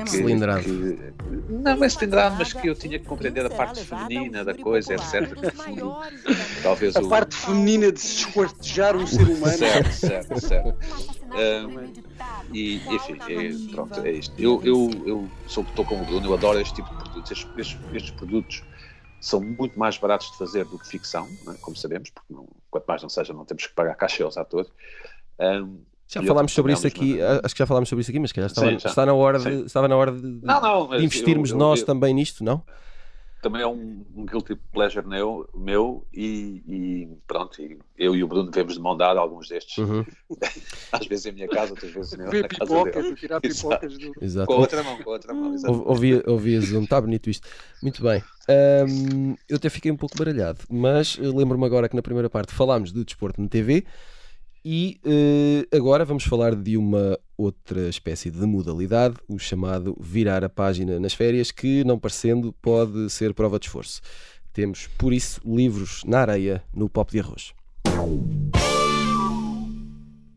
[0.07, 0.63] cilindrado.
[0.63, 1.13] Que,
[1.49, 5.29] não é cilindrado, mas que eu tinha que compreender a parte feminina da coisa, etc.
[6.63, 7.09] talvez a o...
[7.09, 9.57] parte feminina de se esquartejar um ser humano.
[9.57, 10.75] Certo, certo, certo.
[11.31, 11.93] Um,
[12.53, 14.33] e, enfim, é, pronto, é isto.
[14.37, 17.31] Eu, eu, eu sou, estou com o Bruno, eu adoro este tipo de produtos.
[17.31, 18.63] Estes, estes, estes produtos
[19.21, 21.53] são muito mais baratos de fazer do que ficção, é?
[21.61, 24.71] como sabemos, porque não, quanto mais não seja, não temos que pagar cachê aos atores.
[25.39, 28.39] Um, já falámos sobre isso aqui, acho que já falámos sobre isso aqui, mas que
[28.39, 31.55] estava, Sim, está na hora de, estava na hora de, não, não, de investirmos eu,
[31.55, 32.63] eu, nós eu, também nisto, não?
[33.41, 38.27] Também é um, um guilty pleasure meu, meu e, e, pronto, e eu e o
[38.27, 39.77] Bruno vemos de mão dada alguns destes.
[39.77, 40.05] Uhum.
[40.91, 43.15] Às vezes em minha casa, outras vezes na, na casa dele.
[43.15, 44.11] Tirar pipocas do...
[44.19, 44.47] Exato.
[44.47, 45.55] Com a outra mão, com a outra mão.
[45.85, 47.47] Ouvia, ouvia Zoom, está bonito isto.
[47.81, 48.21] Muito bem.
[48.49, 52.91] Um, eu até fiquei um pouco baralhado, mas lembro-me agora que na primeira parte falámos
[52.91, 53.85] de desporto na TV.
[54.63, 60.49] E uh, agora vamos falar de uma outra espécie de modalidade, o chamado virar a
[60.49, 64.01] página nas férias, que, não parecendo, pode ser prova de esforço.
[64.51, 67.53] Temos, por isso, livros na areia no Pop de Arroz.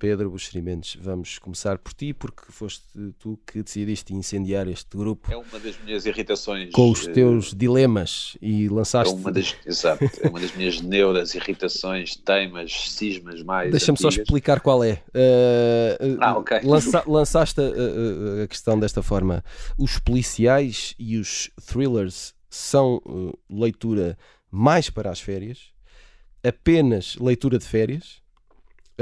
[0.03, 2.83] Pedro Buxerimentos, vamos começar por ti, porque foste
[3.21, 5.31] tu que decidiste incendiar este grupo.
[5.31, 6.73] É uma das minhas irritações.
[6.73, 9.15] Com os teus uh, dilemas e lançaste.
[9.15, 13.71] É uma das, exato, é uma das minhas neuras, irritações, teimas, cismas mais.
[13.71, 14.95] Deixa-me só explicar qual é.
[15.15, 16.59] Uh, ah, ok.
[16.65, 19.45] Lança, lançaste a, a, questão desta forma.
[19.79, 24.19] Os policiais e os thrillers são uh, leitura
[24.51, 25.71] mais para as férias,
[26.43, 28.21] apenas leitura de férias,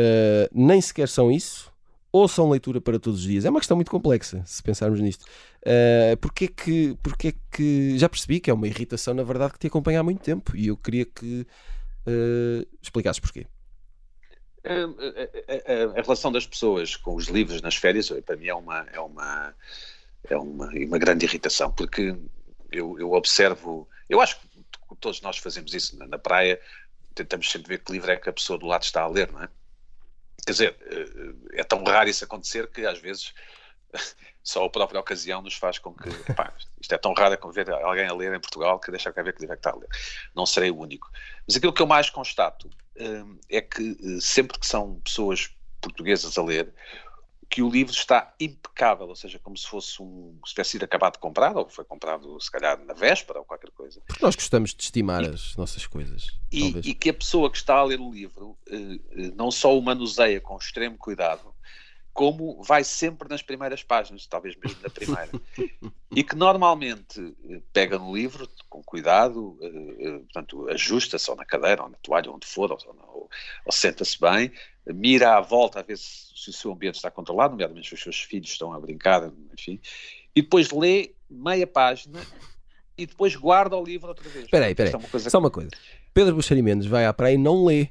[0.00, 1.70] uh, nem sequer são isso,
[2.12, 3.44] ou são leitura para todos os dias.
[3.44, 5.24] É uma questão muito complexa, se pensarmos nisto.
[5.62, 7.98] Uh, porque, é que, porque é que.
[7.98, 10.68] Já percebi que é uma irritação, na verdade, que te acompanha há muito tempo e
[10.68, 11.46] eu queria que
[12.06, 13.46] uh, explicasses porquê.
[14.64, 18.54] A, a, a, a, relação das pessoas com os livros nas férias, para mim, é
[18.54, 19.54] uma, é uma,
[20.24, 22.14] é uma, uma grande irritação, porque
[22.70, 24.46] eu, eu observo, eu acho que
[25.00, 26.60] todos nós fazemos isso na, na, praia,
[27.14, 29.42] tentamos sempre ver que livro é que a pessoa do lado está a ler, não
[29.42, 29.48] é?
[30.44, 33.34] Quer dizer, eh, é tão raro isso acontecer que às vezes
[34.42, 37.70] só a própria ocasião nos faz com que epá, isto é tão raro como ver
[37.70, 39.88] alguém a ler em Portugal que deixa cá ver que é que está a ler.
[40.34, 41.10] Não serei o único.
[41.46, 45.50] Mas aquilo que eu mais constato eh, é que eh, sempre que são pessoas
[45.80, 46.72] portuguesas a ler,
[47.50, 50.38] que o livro está impecável, ou seja, como se fosse um.
[50.46, 53.72] se tivesse sido acabado de comprar, ou foi comprado se calhar na véspera ou qualquer
[53.72, 54.00] coisa.
[54.06, 56.38] Porque nós gostamos de estimar e, as nossas coisas.
[56.52, 59.76] E, e, que a pessoa que está a ler o livro eh, eh, não só
[59.76, 61.52] o manuseia com extremo cuidado,
[62.12, 65.30] como vai sempre nas primeiras páginas, talvez mesmo na primeira.
[66.14, 69.56] e que normalmente eh, pega no livro com cuidado,
[70.24, 73.30] portanto, ajusta-se ou na cadeira, ou na toalha, onde for, ou, ou,
[73.64, 74.52] ou senta-se bem,
[74.86, 78.02] mira à volta a ver se, se, o seu ambiente está controlado, nomeadamente se os
[78.02, 79.80] seus filhos estão a brincar, enfim,
[80.34, 82.20] e depois lê meia página
[82.96, 84.44] e depois guarda o livro outra vez.
[84.44, 85.04] Espera aí, espera aí.
[85.04, 85.30] É coisa...
[85.30, 85.70] Só uma coisa.
[86.12, 87.88] Pedro Mendes vai à praia e não lê.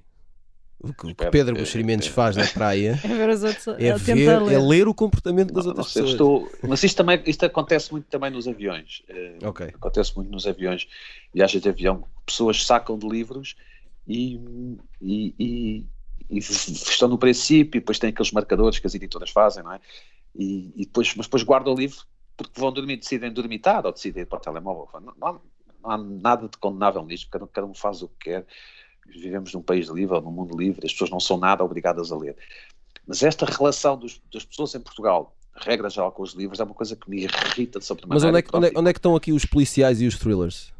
[0.81, 4.41] O que, Espero, Pedro Buxeri Mendes é, faz na praia é ver, outros, é, ver
[4.41, 4.53] ler.
[4.53, 4.87] é, ler.
[4.87, 6.11] o comportamento das não, outras não pessoas.
[6.11, 9.03] Estou, mas isto, também, isto acontece muito também nos aviões.
[9.09, 9.67] Eh, okay.
[9.67, 10.87] Acontece muito nos aviões.
[11.33, 13.57] Viagens de avião, pessoas sacam de livros
[14.07, 14.39] e,
[15.01, 15.85] e, e
[16.29, 19.79] e estão no princípio, e depois tem aqueles marcadores que as editoras fazem, não é?
[20.35, 22.05] E, e depois, mas depois guardam o livro
[22.37, 24.87] porque vão dormir, decidem dormir tarde ou decidem ir para o telemóvel.
[25.01, 25.39] Não, não, há,
[25.83, 28.45] não há nada de condenável nisto, cada, cada um faz o que quer.
[29.11, 32.35] Vivemos num país livre, num mundo livre, as pessoas não são nada obrigadas a ler.
[33.05, 36.73] Mas esta relação dos, das pessoas em Portugal, regra geral com os livros, é uma
[36.73, 38.15] coisa que me irrita de sobremaneira.
[38.15, 40.17] Mas onde é, que, onde, é, onde é que estão aqui os policiais e os
[40.17, 40.71] thrillers?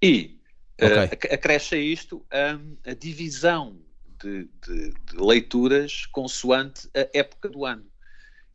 [0.00, 0.38] E
[0.76, 1.04] okay.
[1.04, 3.76] uh, acresce a isto um, a divisão
[4.20, 7.84] de, de, de, leituras consoante a época do ano,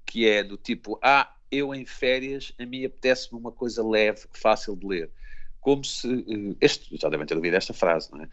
[0.06, 4.76] que é do tipo, ah, eu em férias, a mim apetece-me uma coisa leve, fácil
[4.76, 5.10] de ler.
[5.62, 8.30] Como se, eh, este, já devem ter ouvido esta frase, não é?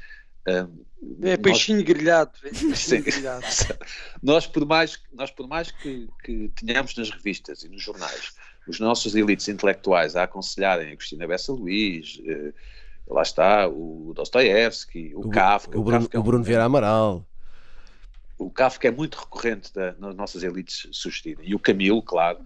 [0.47, 0.85] Um,
[1.23, 2.33] é peixinho nós, grelhado.
[2.45, 3.45] É peixinho grelhado.
[4.23, 8.35] nós, por mais, nós, por mais que, que tenhamos nas revistas e nos jornais
[8.67, 12.53] os nossos elites intelectuais a aconselharem a Cristina Bessa Luís, eh,
[13.07, 15.77] lá está o Dostoiévski, o, o Kafka.
[15.77, 17.27] O, o, Bruno, Kafka é um, o Bruno Vieira Amaral.
[18.39, 21.47] O Kafka é muito recorrente da, nas nossas elites sugestirem.
[21.47, 22.39] E o Camilo, claro,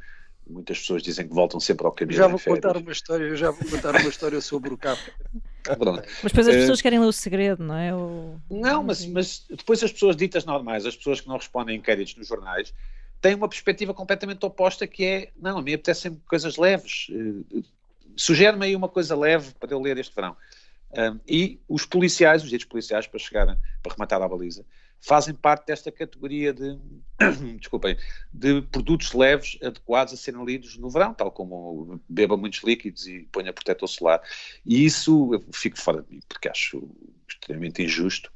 [0.47, 2.19] muitas pessoas dizem que voltam sempre ao Camilo.
[2.19, 5.13] Já vou contar uma história, eu já vou contar uma história sobre o Kafka.
[5.63, 6.03] Pronto.
[6.23, 7.95] Mas depois as eh, pessoas querem ler o segredo, não é?
[7.95, 8.41] O...
[8.51, 12.27] Não, mas, mas depois as pessoas ditas normais, as pessoas que não respondem inquéritos nos
[12.27, 12.73] jornais,
[13.21, 17.09] têm uma perspectiva completamente oposta que é, não, a mim apetecem coisas leves.
[17.11, 17.63] Uh,
[18.17, 20.37] Sugere-me aí uma coisa leve para eu ler este verão.
[20.91, 23.47] Um, e os policiais, os ditos policiais, para chegar,
[23.83, 24.65] para rematar a baliza,
[25.01, 26.79] fazem parte desta categoria de,
[27.59, 27.97] desculpem,
[28.33, 33.29] de produtos leves adequados a serem lidos no verão, tal como beba muitos líquidos e
[33.33, 34.21] ponha protetor solar.
[34.65, 36.89] E isso eu fico fora de mim, porque acho
[37.29, 38.31] extremamente injusto.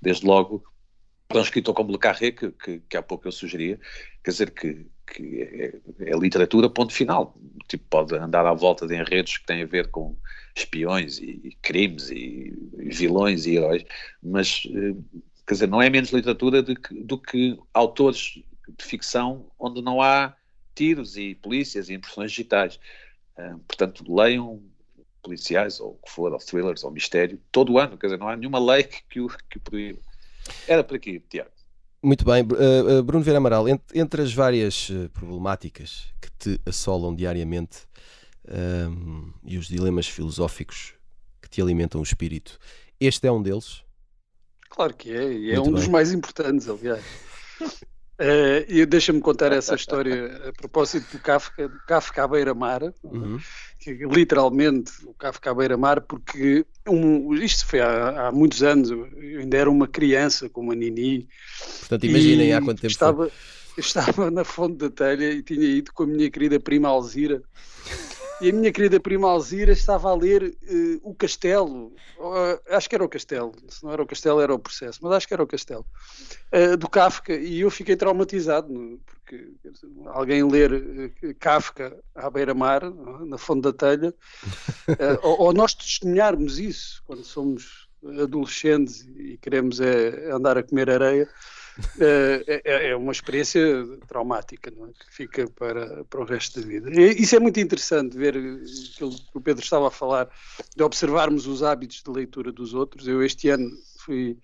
[0.00, 0.62] Desde logo,
[1.28, 3.78] para um escritor como Le Carré, que, que, que há pouco eu sugeria,
[4.22, 7.36] quer dizer que, que é, é, literatura ponto final.
[7.68, 10.16] Tipo, pode andar à volta de enredos que têm a ver com
[10.54, 13.84] espiões e, e crimes e, e, vilões e heróis,
[14.22, 14.94] mas eh,
[15.46, 20.00] quer dizer, não é menos literatura do que, do que autores de ficção onde não
[20.00, 20.34] há
[20.74, 22.78] tiros e polícias e impressões digitais.
[23.36, 24.62] Uh, portanto, leiam
[25.22, 28.28] policiais ou o que for, ou thrillers ou mistério, todo o ano, quer dizer, não
[28.28, 30.00] há nenhuma lei que, o, que o proíba.
[30.68, 31.50] Era por aqui, Tiago.
[32.02, 37.88] Muito bem, uh, Bruno Vieira Amaral, entre, entre as várias problemáticas que te assolam diariamente
[38.46, 40.92] um, e os dilemas filosóficos
[41.40, 42.58] que te alimentam o espírito,
[43.00, 43.82] este é um deles?
[44.74, 45.74] Claro que é, e é Muito um bem.
[45.74, 47.04] dos mais importantes, aliás.
[47.60, 53.38] Uh, e deixa-me contar essa história a propósito do Kafka, Kafka à beira-mar, uhum.
[53.78, 59.40] que literalmente o Kafka à beira-mar, porque um, isto foi há, há, muitos anos, eu
[59.40, 61.28] ainda era uma criança com uma Nini.
[61.80, 63.32] Portanto, imaginem há quanto tempo estava, foi.
[63.76, 67.42] Estava na fonte da telha e tinha ido com a minha querida prima Alzira
[68.40, 72.94] e a minha querida prima Alzira estava a ler uh, O Castelo, uh, acho que
[72.94, 75.42] era o Castelo, se não era o Castelo era o Processo, mas acho que era
[75.42, 75.86] o Castelo,
[76.52, 79.48] uh, do Kafka, e eu fiquei traumatizado, porque
[80.06, 82.82] alguém ler Kafka à beira-mar,
[83.24, 84.14] na fonte da telha,
[85.22, 87.88] ou, ou, nós testemunharmos isso quando somos
[88.20, 91.28] adolescentes e queremos é andar a comer areia,
[92.00, 93.60] é, é, é, uma experiência
[94.06, 94.72] traumática, é?
[94.72, 96.90] que fica para, para o resto da vida.
[96.90, 100.28] E isso é muito interessante, ver aquilo que o Pedro estava a falar,
[100.76, 103.08] de observarmos os hábitos de leitura dos outros.
[103.08, 104.38] Eu este ano fui,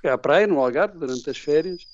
[0.00, 1.86] fui à praia, no Algarve, durante as férias,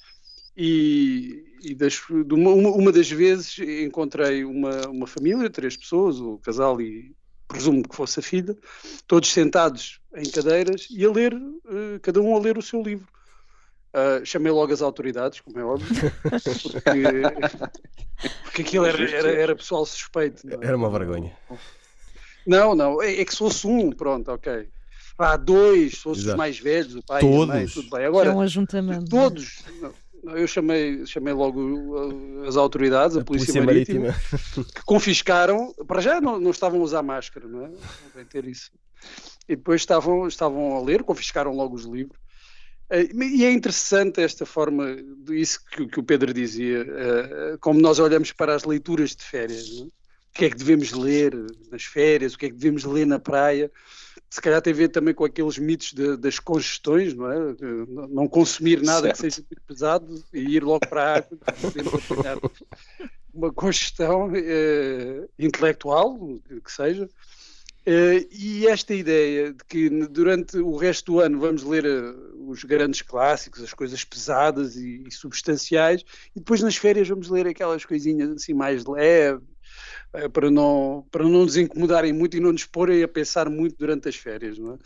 [0.56, 6.80] e, e das, uma, uma, das vezes encontrei uma, uma família, três pessoas, o casal
[6.80, 7.14] e
[7.48, 8.56] presumo que fosse a filha,
[9.06, 13.06] todos sentados em cadeiras e a ler, eh, cada um a ler o seu livro.
[13.94, 15.86] Uh, chamei logo as autoridades, como é óbvio,
[16.22, 17.20] porque,
[18.44, 20.48] porque aquilo era, era, era pessoal suspeito.
[20.48, 20.66] É?
[20.66, 21.36] Era uma vergonha.
[22.46, 24.66] Não, não, é, é, que se fosse um, pronto, ok.
[25.18, 27.42] Há dois, se fosse os mais velhos, o pai todos.
[27.42, 28.06] a mãe, tudo bem.
[28.06, 29.10] Agora, é um ajuntamento.
[29.10, 29.62] Todos.
[30.24, 34.82] Não, eu chamei, chamei logo uh, as autoridades, a, a Polícia, Polícia Marítima, Marítima, que
[34.86, 37.70] confiscaram, para já não, não estavam a usar máscara, não é?
[38.14, 38.70] Não ter isso.
[39.46, 42.21] E depois estavam, estavam a ler, confiscaram logo os livros
[42.90, 44.96] e é interessante esta forma,
[45.30, 49.70] isso que, que o Pedro dizia, eh, como nós olhamos para as leituras de férias.
[49.70, 49.84] Não?
[49.84, 49.86] É?
[49.86, 51.34] O que é que devemos ler
[51.70, 53.70] nas férias, o que é que devemos ler na praia.
[54.30, 57.36] Se calhar tem a ver também com aqueles mitos de, das congestões, não é?
[58.08, 59.16] Não consumir nada certo.
[59.16, 62.50] que seja muito pesado e ir logo para a água,
[63.32, 66.18] uma congestão eh, intelectual,
[66.64, 67.08] que seja.
[67.84, 72.62] Uh, e esta ideia de que durante o resto do ano vamos ler uh, os
[72.62, 76.04] grandes clássicos, as coisas pesadas e, e, substanciais,
[76.36, 79.42] e depois nas férias vamos ler aquelas coisinhas assim mais leves,
[80.14, 83.74] uh, para, não, para não nos incomodarem muito e não nos porem a pensar muito
[83.76, 84.58] durante as férias.
[84.58, 84.78] Não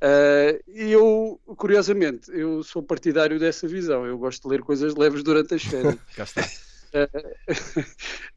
[0.00, 0.60] é?
[0.68, 4.04] Eu, curiosamente, eu sou partidário dessa visão.
[4.04, 5.96] Eu gosto de ler coisas leves durante as férias.
[6.88, 7.08] Está.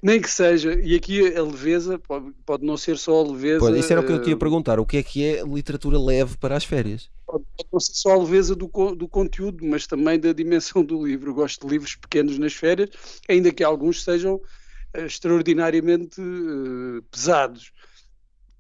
[0.03, 3.59] nem que seja, e aqui a leveza pode, pode não ser só a leveza.
[3.59, 5.97] Pode, isso era o que eu te ia perguntar: o que é que é literatura
[5.97, 7.09] leve para as férias?
[7.25, 11.05] Pode, pode não ser só a leveza do, do conteúdo, mas também da dimensão do
[11.05, 11.31] livro.
[11.31, 12.89] Eu gosto de livros pequenos nas férias,
[13.29, 17.71] ainda que alguns sejam uh, extraordinariamente uh, pesados.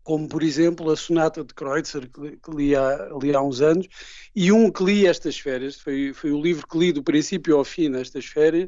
[0.03, 3.87] Como, por exemplo, a Sonata de Kreutzer, que, que li, há, li há uns anos,
[4.35, 7.63] e um que li estas férias, foi, foi o livro que li do princípio ao
[7.63, 8.67] fim nestas férias,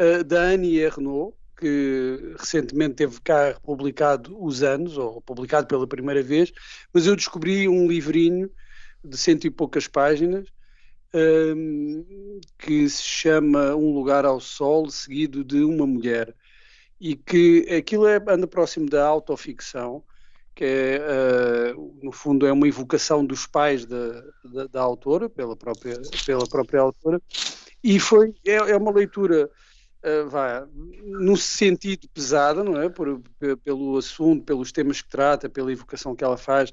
[0.00, 6.22] uh, da Annie Ernaux, que recentemente teve cá publicado Os Anos, ou publicado pela primeira
[6.22, 6.50] vez,
[6.92, 8.50] mas eu descobri um livrinho
[9.04, 10.48] de cento e poucas páginas
[11.14, 16.34] um, que se chama Um Lugar ao Sol, seguido de uma mulher.
[17.00, 20.02] E que aquilo é, anda próximo da autoficção,
[20.54, 25.56] que é, uh, no fundo é uma evocação dos pais da, da, da, autora, pela
[25.56, 27.20] própria, pela própria autora,
[27.82, 29.50] e foi, é, é uma leitura
[30.04, 30.66] uh, vá,
[31.04, 32.88] no sentido pesado, não é?
[32.88, 33.22] Por,
[33.64, 36.70] pelo assunto, pelos temas que trata, pela evocação que ela faz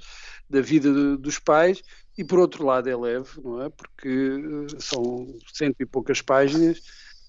[0.50, 1.82] da vida de, dos pais,
[2.18, 3.70] e por outro lado é leve, não é?
[3.70, 6.82] Porque uh, são cento e poucas páginas,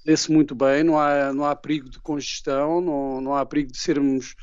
[0.07, 3.79] lê-se muito bem, não há, não há perigo de congestão, não, não há perigo de
[3.79, 4.35] sermos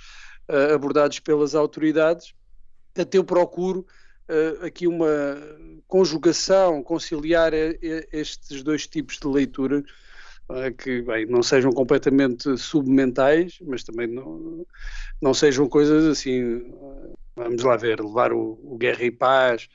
[0.49, 2.33] uh, abordados pelas autoridades.
[2.97, 3.85] Até eu procuro
[4.27, 5.05] Uh, aqui uma
[5.87, 9.83] conjugação, conciliar estes dois tipos de leitura
[10.77, 14.65] que bem, não sejam completamente submentais, mas também não,
[15.21, 16.63] não sejam coisas assim,
[17.35, 19.67] vamos lá ver, levar o, o Guerra e Paz,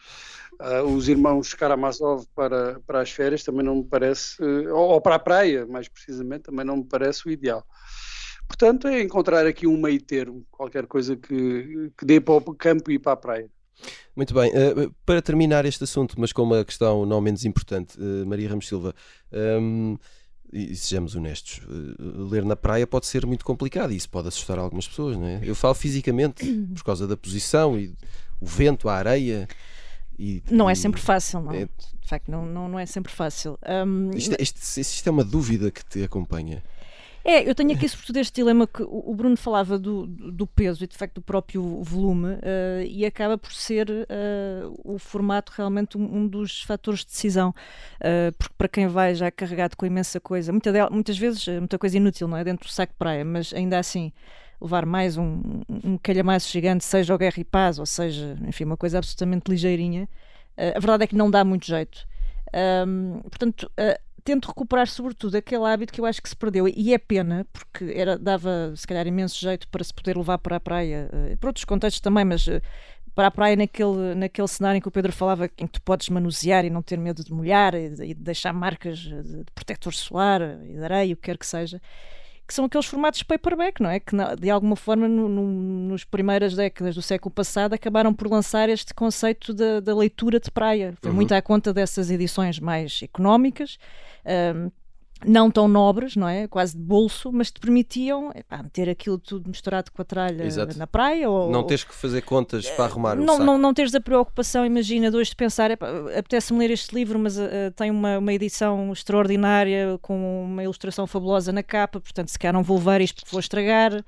[0.60, 5.16] uh, os irmãos Karamazov para, para as férias também não me parece, uh, ou, para
[5.16, 7.64] a praia, mais precisamente, também não me parece o ideal.
[8.46, 12.90] Portanto, é encontrar aqui um meio termo, qualquer coisa que, que dê para o campo
[12.90, 13.50] e para a praia.
[14.14, 18.48] Muito bem, uh, para terminar este assunto, mas com uma questão não menos importante, Maria
[18.48, 18.94] Ramos Silva.
[19.32, 19.96] Um,
[20.52, 24.58] e sejamos honestos, eh, ler na praia pode ser muito complicado e isso pode assustar
[24.58, 25.40] algumas pessoas, não é?
[25.42, 27.94] Eu falo fisicamente, por causa da posição e
[28.40, 29.48] o vento, a areia.
[30.18, 31.52] E, não é sempre fácil, não.
[31.52, 33.58] É, de facto, não, não, não é sempre fácil.
[33.86, 36.62] Um, isto, é, isto, isto, é uma dúvida que te acompanha.
[37.24, 40.86] É, eu tenho aqui sobretudo este dilema que o Bruno falava do, do peso e
[40.86, 46.02] de facto do próprio volume uh, e acaba por ser uh, o formato realmente um,
[46.02, 50.50] um, dos fatores de decisão, uh, porque para quem vai já carregado com imensa coisa,
[50.50, 52.44] muita muitas vezes muita coisa inútil, não é?
[52.44, 54.12] Dentro do saco de praia, mas ainda assim
[54.58, 58.76] levar mais um, um calhamaço gigante, seja o Guerra e Paz, ou seja, enfim, uma
[58.76, 60.08] coisa absolutamente ligeirinha.
[60.56, 62.06] A verdade é que não dá muito jeito.
[62.52, 66.68] Um, portanto, uh, tento recuperar sobretudo aquele hábito que eu acho que se perdeu.
[66.68, 70.56] E é pena porque era dava se calhar imenso jeito para se poder levar para
[70.56, 72.60] a praia uh, para outros contextos também mas uh,
[73.14, 76.08] para a praia naquele, naquele cenário em que o Pedro falava em que tu podes
[76.08, 79.44] manusear e não ter medo de molhar e de, e de deixar marcas de, de
[79.54, 81.80] protetor solar e de areia, o que quer que seja
[82.50, 84.00] que são aqueles formatos paperback, não é?
[84.00, 88.68] Que de alguma forma no, no, nos primeiras décadas do século passado acabaram por lançar
[88.68, 90.94] este conceito da, da leitura de praia.
[91.00, 91.16] Foi uhum.
[91.16, 93.78] muito à conta dessas edições mais económicas.
[94.26, 94.68] Um,
[95.24, 96.48] não tão nobres, não é?
[96.48, 100.78] Quase de bolso, mas te permitiam epá, meter aquilo tudo misturado com a tralha Exato.
[100.78, 101.28] na praia.
[101.28, 103.44] Ou, não tens que fazer contas para arrumar não, o saco.
[103.44, 107.36] Não, não teres a preocupação, imagina, de hoje de pensar, apetece-me ler este livro, mas
[107.38, 112.54] uh, tem uma, uma edição extraordinária com uma ilustração fabulosa na capa, portanto, se calhar
[112.54, 114.04] não vou levar isto porque vou estragar.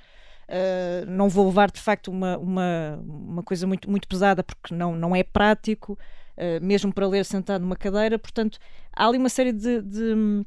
[0.48, 4.94] Uh, não vou levar de facto uma, uma, uma coisa muito, muito pesada porque não,
[4.94, 5.96] não é prático,
[6.36, 8.18] uh, mesmo para ler sentado numa cadeira.
[8.18, 8.58] Portanto,
[8.92, 10.44] há ali uma série de, de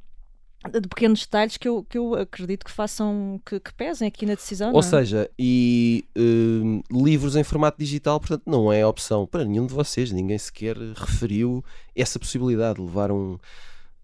[0.70, 4.36] de pequenos detalhes que eu, que eu acredito que façam, que, que pesem aqui na
[4.36, 4.74] decisão.
[4.74, 4.84] Ou é?
[4.84, 10.12] seja, e uh, livros em formato digital, portanto, não é opção para nenhum de vocês,
[10.12, 11.64] ninguém sequer referiu
[11.96, 13.38] essa possibilidade de levar um.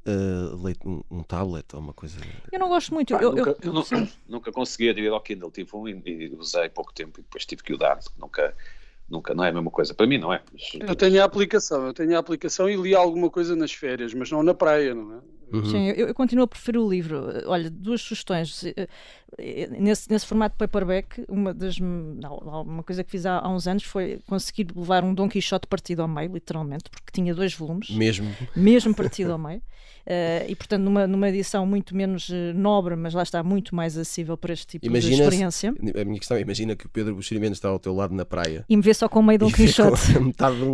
[0.03, 2.17] Uh, um, um, tablet ou uma coisa.
[2.51, 3.13] Eu não gosto muito.
[3.13, 5.51] eu, nunca, eu, eu nunca consegui aderir ao Kindle.
[5.51, 7.99] Tive um e, e usei pouco tempo e depois tive que o dar.
[8.17, 8.51] Nunca,
[9.07, 9.93] nunca não é a mesma coisa.
[9.93, 10.41] Para mim não é.
[10.51, 10.89] Mas...
[10.89, 14.31] Eu tenho a aplicação, eu tenho a aplicação e li alguma coisa nas férias, mas
[14.31, 15.19] não na praia, não é?
[15.51, 15.65] Uhum.
[15.65, 17.27] Sim, eu, eu, continuo a preferir o livro.
[17.45, 18.63] Olha, duas sugestões.
[18.63, 18.87] Eh,
[19.37, 23.67] eh, nesse, nesse formato paperback, uma das não, uma coisa que fiz há, há, uns
[23.67, 27.89] anos foi conseguir levar um Don Quixote partido ao meio, literalmente, porque tinha dois volumes.
[27.89, 28.33] Mesmo.
[28.55, 29.61] Mesmo partido ao meio.
[30.01, 34.35] Uh, e portanto numa, numa edição muito menos nobre, mas lá está muito mais acessível
[34.35, 35.69] para este tipo imagina de experiência.
[35.69, 38.65] A minha questão é, imagina que o Pedro Buxeri está ao teu lado na praia.
[38.67, 40.01] E me vê só com o meio Don Quixote.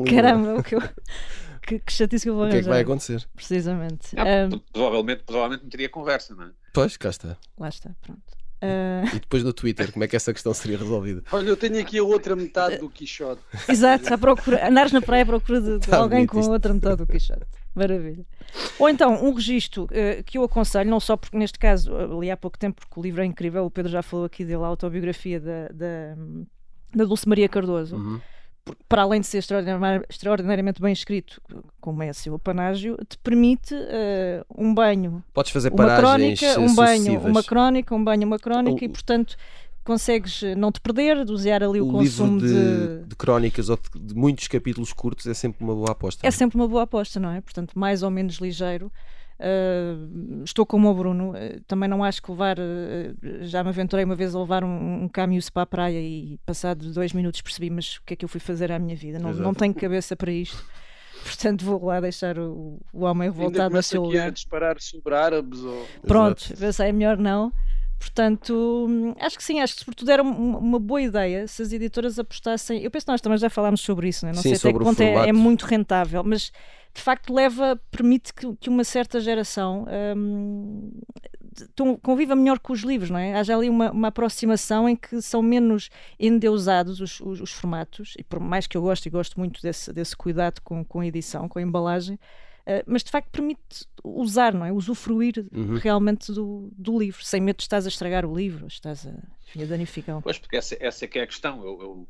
[0.10, 0.82] Caramba, o que eu
[1.68, 2.60] que, que chatice que eu vou arranjar.
[2.60, 3.28] O que é que vai acontecer?
[3.36, 4.16] Precisamente.
[4.16, 6.50] Ah, um, provavelmente, provavelmente não teria conversa, não é?
[6.74, 7.38] Pois, cá está.
[7.60, 8.22] Lá está, pronto.
[8.60, 9.16] Uh...
[9.16, 11.22] E depois no Twitter, como é que essa questão seria resolvida?
[11.32, 13.42] Olha, eu tenho aqui a outra metade do Quixote.
[13.70, 16.74] Exato, a procura, andares na praia à procura de, de tá alguém com a outra
[16.74, 17.46] metade do Quixote.
[17.76, 18.26] Maravilha.
[18.80, 22.38] Ou então, um registro uh, que eu aconselho, não só porque neste caso li há
[22.38, 25.40] pouco tempo, porque o livro é incrível, o Pedro já falou aqui dele, a autobiografia
[25.40, 26.16] da, da,
[26.96, 27.96] da Dulce Maria Cardoso.
[27.98, 28.20] Uhum
[28.88, 29.44] para além de ser
[30.10, 31.42] extraordinariamente bem escrito,
[31.80, 37.20] como é seu panágio, te permite uh, um banho, Podes fazer uma crónica, um banho,
[37.20, 38.86] uma crónica, um banho, uma crónica, o...
[38.86, 39.36] e portanto
[39.84, 43.06] consegues não te perder, dosear ali o, o consumo de, de...
[43.06, 46.28] de, crónicas ou de, de, muitos capítulos curtos é sempre uma boa aposta.
[46.28, 47.40] É sempre uma boa aposta, não é?
[47.40, 48.92] Portanto, mais ou menos ligeiro.
[49.40, 52.58] Uh, estou como o Bruno, uh, também não acho que levar.
[52.58, 56.40] Uh, já me aventurei uma vez a levar um, um caminho para a praia e,
[56.46, 59.20] passado dois minutos, percebi: mas o que é que eu fui fazer à minha vida?
[59.20, 60.66] Não, não tenho cabeça para isto.
[61.24, 64.28] Portanto, vou lá deixar o, o homem revoltado no seu lugar.
[64.28, 65.86] a disparar sobre árabes ou...
[66.06, 67.52] Pronto, pensei, é melhor não.
[68.00, 72.82] Portanto, acho que sim, acho que sobretudo era uma boa ideia se as editoras apostassem.
[72.82, 74.36] Eu penso que nós também já falámos sobre isso, não, é?
[74.36, 76.52] não sim, sei até que ponto é, é, muito rentável, mas
[76.94, 79.86] de facto leva, permite que, que uma certa geração
[80.16, 80.92] hum,
[82.02, 83.36] conviva melhor com os livros, não é?
[83.36, 85.90] Haja ali uma, uma aproximação em que são menos
[86.20, 89.92] endeusados os, os, os, formatos, e por mais que eu goste e gosto muito desse,
[89.92, 92.20] desse cuidado com, com a edição, com a embalagem,
[92.68, 94.72] uh, mas de facto permite usar, não é?
[94.72, 95.78] Usufruir uhum.
[95.78, 99.14] realmente do, do livro, sem medo de estás a estragar o livro, estás a,
[99.48, 100.22] enfim, a danificar.
[100.22, 101.64] Pois, porque essa, essa é que é a questão.
[101.64, 102.08] eu, eu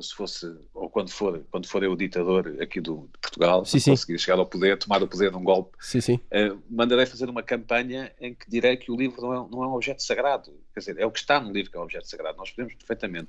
[0.00, 3.78] se fosse, ou quando for, quando for eu o ditador aqui do, de Portugal, sim,
[3.78, 3.90] sim.
[3.90, 6.14] conseguir chegar ao poder, tomar o poder num golpe, sim, sim.
[6.14, 9.66] Uh, mandarei fazer uma campanha em que direi que o livro não é, não é
[9.66, 10.50] um objeto sagrado.
[10.72, 12.38] Quer dizer, é o que está no livro que é um objeto sagrado.
[12.38, 13.28] Nós podemos perfeitamente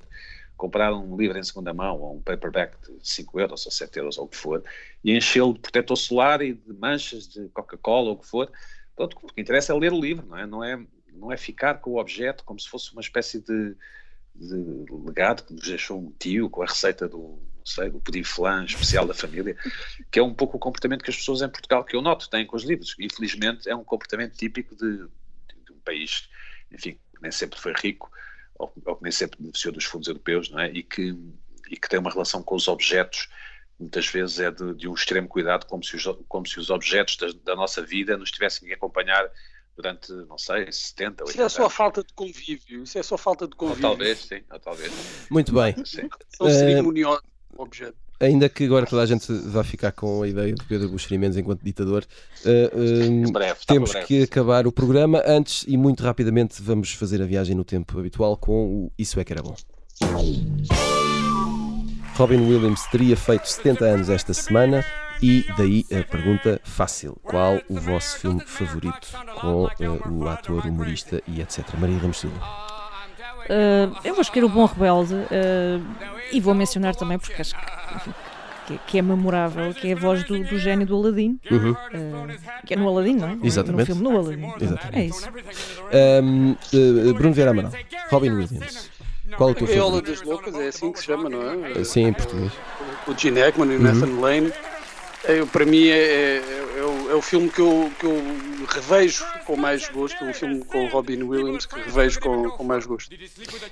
[0.56, 4.18] comprar um livro em segunda mão, ou um paperback de 5 euros ou 7 euros,
[4.18, 4.62] ou o que for,
[5.02, 8.50] e enchê-lo de protetor solar e de manchas de Coca-Cola, ou o que for.
[8.94, 10.46] Pronto, o que interessa é ler o livro, não é?
[10.46, 13.76] Não é, não é ficar com o objeto como se fosse uma espécie de
[14.34, 18.24] de legado que nos deixou um tio com a receita do, não sei, do pudim
[18.24, 19.56] flan especial da família,
[20.10, 22.44] que é um pouco o comportamento que as pessoas em Portugal, que eu noto, têm
[22.44, 22.96] com os livros.
[22.98, 26.28] Infelizmente, é um comportamento típico de, de, um país,
[26.72, 28.10] enfim, nem sempre foi rico,
[28.58, 30.70] ou, ou, que nem sempre beneficiou dos fundos europeus, não é?
[30.70, 31.16] E que,
[31.70, 33.28] e que tem uma relação com os objetos
[33.78, 37.16] muitas vezes é de, de, um extremo cuidado, como se os, como se os objetos
[37.16, 39.28] da, da, nossa vida nos tivessem que acompanhar
[39.76, 43.48] durante, não sei, 70, 80 Isso é só falta de convívio, isso é só falta
[43.48, 43.84] de convívio.
[43.84, 44.92] Ou talvez, sim, ou talvez.
[45.28, 45.74] Muito bem.
[45.84, 47.24] São uh, cerimoniosos,
[47.56, 48.03] objeto.
[48.20, 51.36] Ainda que agora toda a gente vá ficar com a ideia de Pedro Buxeri Mendes
[51.36, 52.04] enquanto ditador,
[52.44, 55.22] uh, uh, breve, temos que acabar o programa.
[55.26, 59.24] Antes e muito rapidamente vamos fazer a viagem no tempo habitual com o Isso é
[59.24, 59.54] que era bom.
[62.16, 64.84] Robin Williams teria feito 70 anos esta semana
[65.20, 69.08] e daí a pergunta fácil: qual o vosso filme favorito
[69.40, 71.64] com uh, o ator, humorista e etc.
[71.78, 72.73] Maria Ramos Silva.
[73.44, 75.84] Uh, eu vou escolher o Bom Rebelde uh,
[76.32, 77.54] e vou mencionar também, porque acho
[78.66, 81.72] que, que, é memorável, que é a voz do, do gênio do Aladdin, uhum.
[81.72, 81.76] uh,
[82.66, 83.38] que é no Aladdin, não é?
[83.42, 83.80] Exatamente.
[83.80, 84.52] No filme no Aladdin.
[84.60, 84.98] Exatamente.
[84.98, 85.28] É isso.
[86.22, 86.56] Um,
[87.12, 87.72] Bruno Vieira Amaral,
[88.10, 88.90] Robin Williams.
[89.36, 90.10] Qual é o teu Gaiola favorito?
[90.10, 91.84] das Loucas, é assim que se chama, não é?
[91.84, 92.52] Sim, em português.
[93.06, 94.52] O Gene Hackman e o Nathan Lane.
[95.24, 95.96] É, para mim é,
[96.36, 98.22] é, é, o, é, o, filme que eu, que eu
[98.68, 102.86] revejo com mais gosto, um filme com o Robin Williams que revejo com, com mais
[102.86, 103.14] gosto.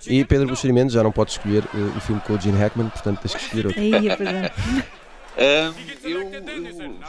[0.07, 2.88] E Pedro Buxeri Mendes já não pode escolher uh, o filme com o Gene Hackman,
[2.90, 3.82] portanto tens que escolher outro.
[3.82, 4.53] Pois é.
[5.34, 6.30] Um, eu,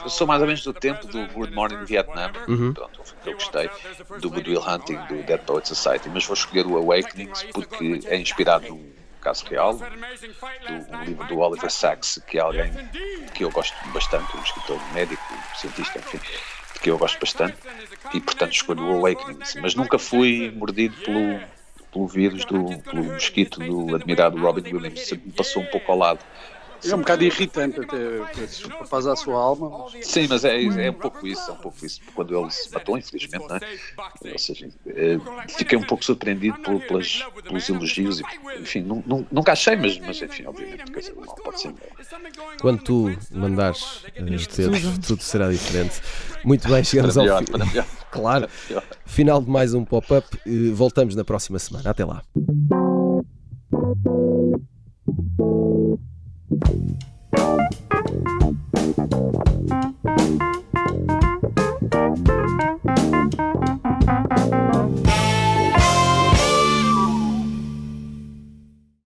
[0.01, 2.73] eu, sou mais ou menos do tempo do Good Morning Vietnam, uhum.
[2.73, 3.69] pronto, um filme que eu gostei,
[4.21, 8.17] do Good Will Hunting, do Dead Poets Society, mas vou escolher o Awakenings porque é
[8.17, 8.93] inspirado num
[9.23, 12.71] caso real, do um livro do Oliver Sacks, que é alguém
[13.33, 15.23] que eu gosto bastante, um escritor médico,
[15.55, 16.19] cientista, enfim,
[16.81, 17.57] que eu gosto bastante,
[18.13, 21.39] e portanto escolho o Awakenings, mas nunca fui mordido pelo,
[21.91, 26.19] pelo vírus, do, pelo mosquito do admirado Robin Williams, me passou um pouco ao lado.
[26.85, 29.87] É um bocado irritante até esses rapazes a sua alma.
[29.93, 30.07] Mas...
[30.07, 32.01] Sim, mas é, é um pouco isso, é um pouco isso.
[32.13, 34.31] Quando ele se matou, infelizmente, não é?
[34.31, 35.17] Ou seja, é,
[35.49, 38.23] fiquei um pouco surpreendido por, pelas, pelos elogios e,
[38.59, 41.73] enfim, não, não, nunca achei, mas, mas enfim, obviamente, quer dizer, não pode ser.
[42.59, 46.01] Quando tu mandares eh, os dedos, tudo será diferente.
[46.43, 47.83] Muito bem, chegamos melhor, ao fim.
[48.13, 48.47] Claro,
[49.07, 50.27] final de mais um pop-up.
[50.45, 51.89] Eh, voltamos na próxima semana.
[51.89, 52.21] Até lá.
[56.61, 56.93] Thank
[61.23, 61.32] you.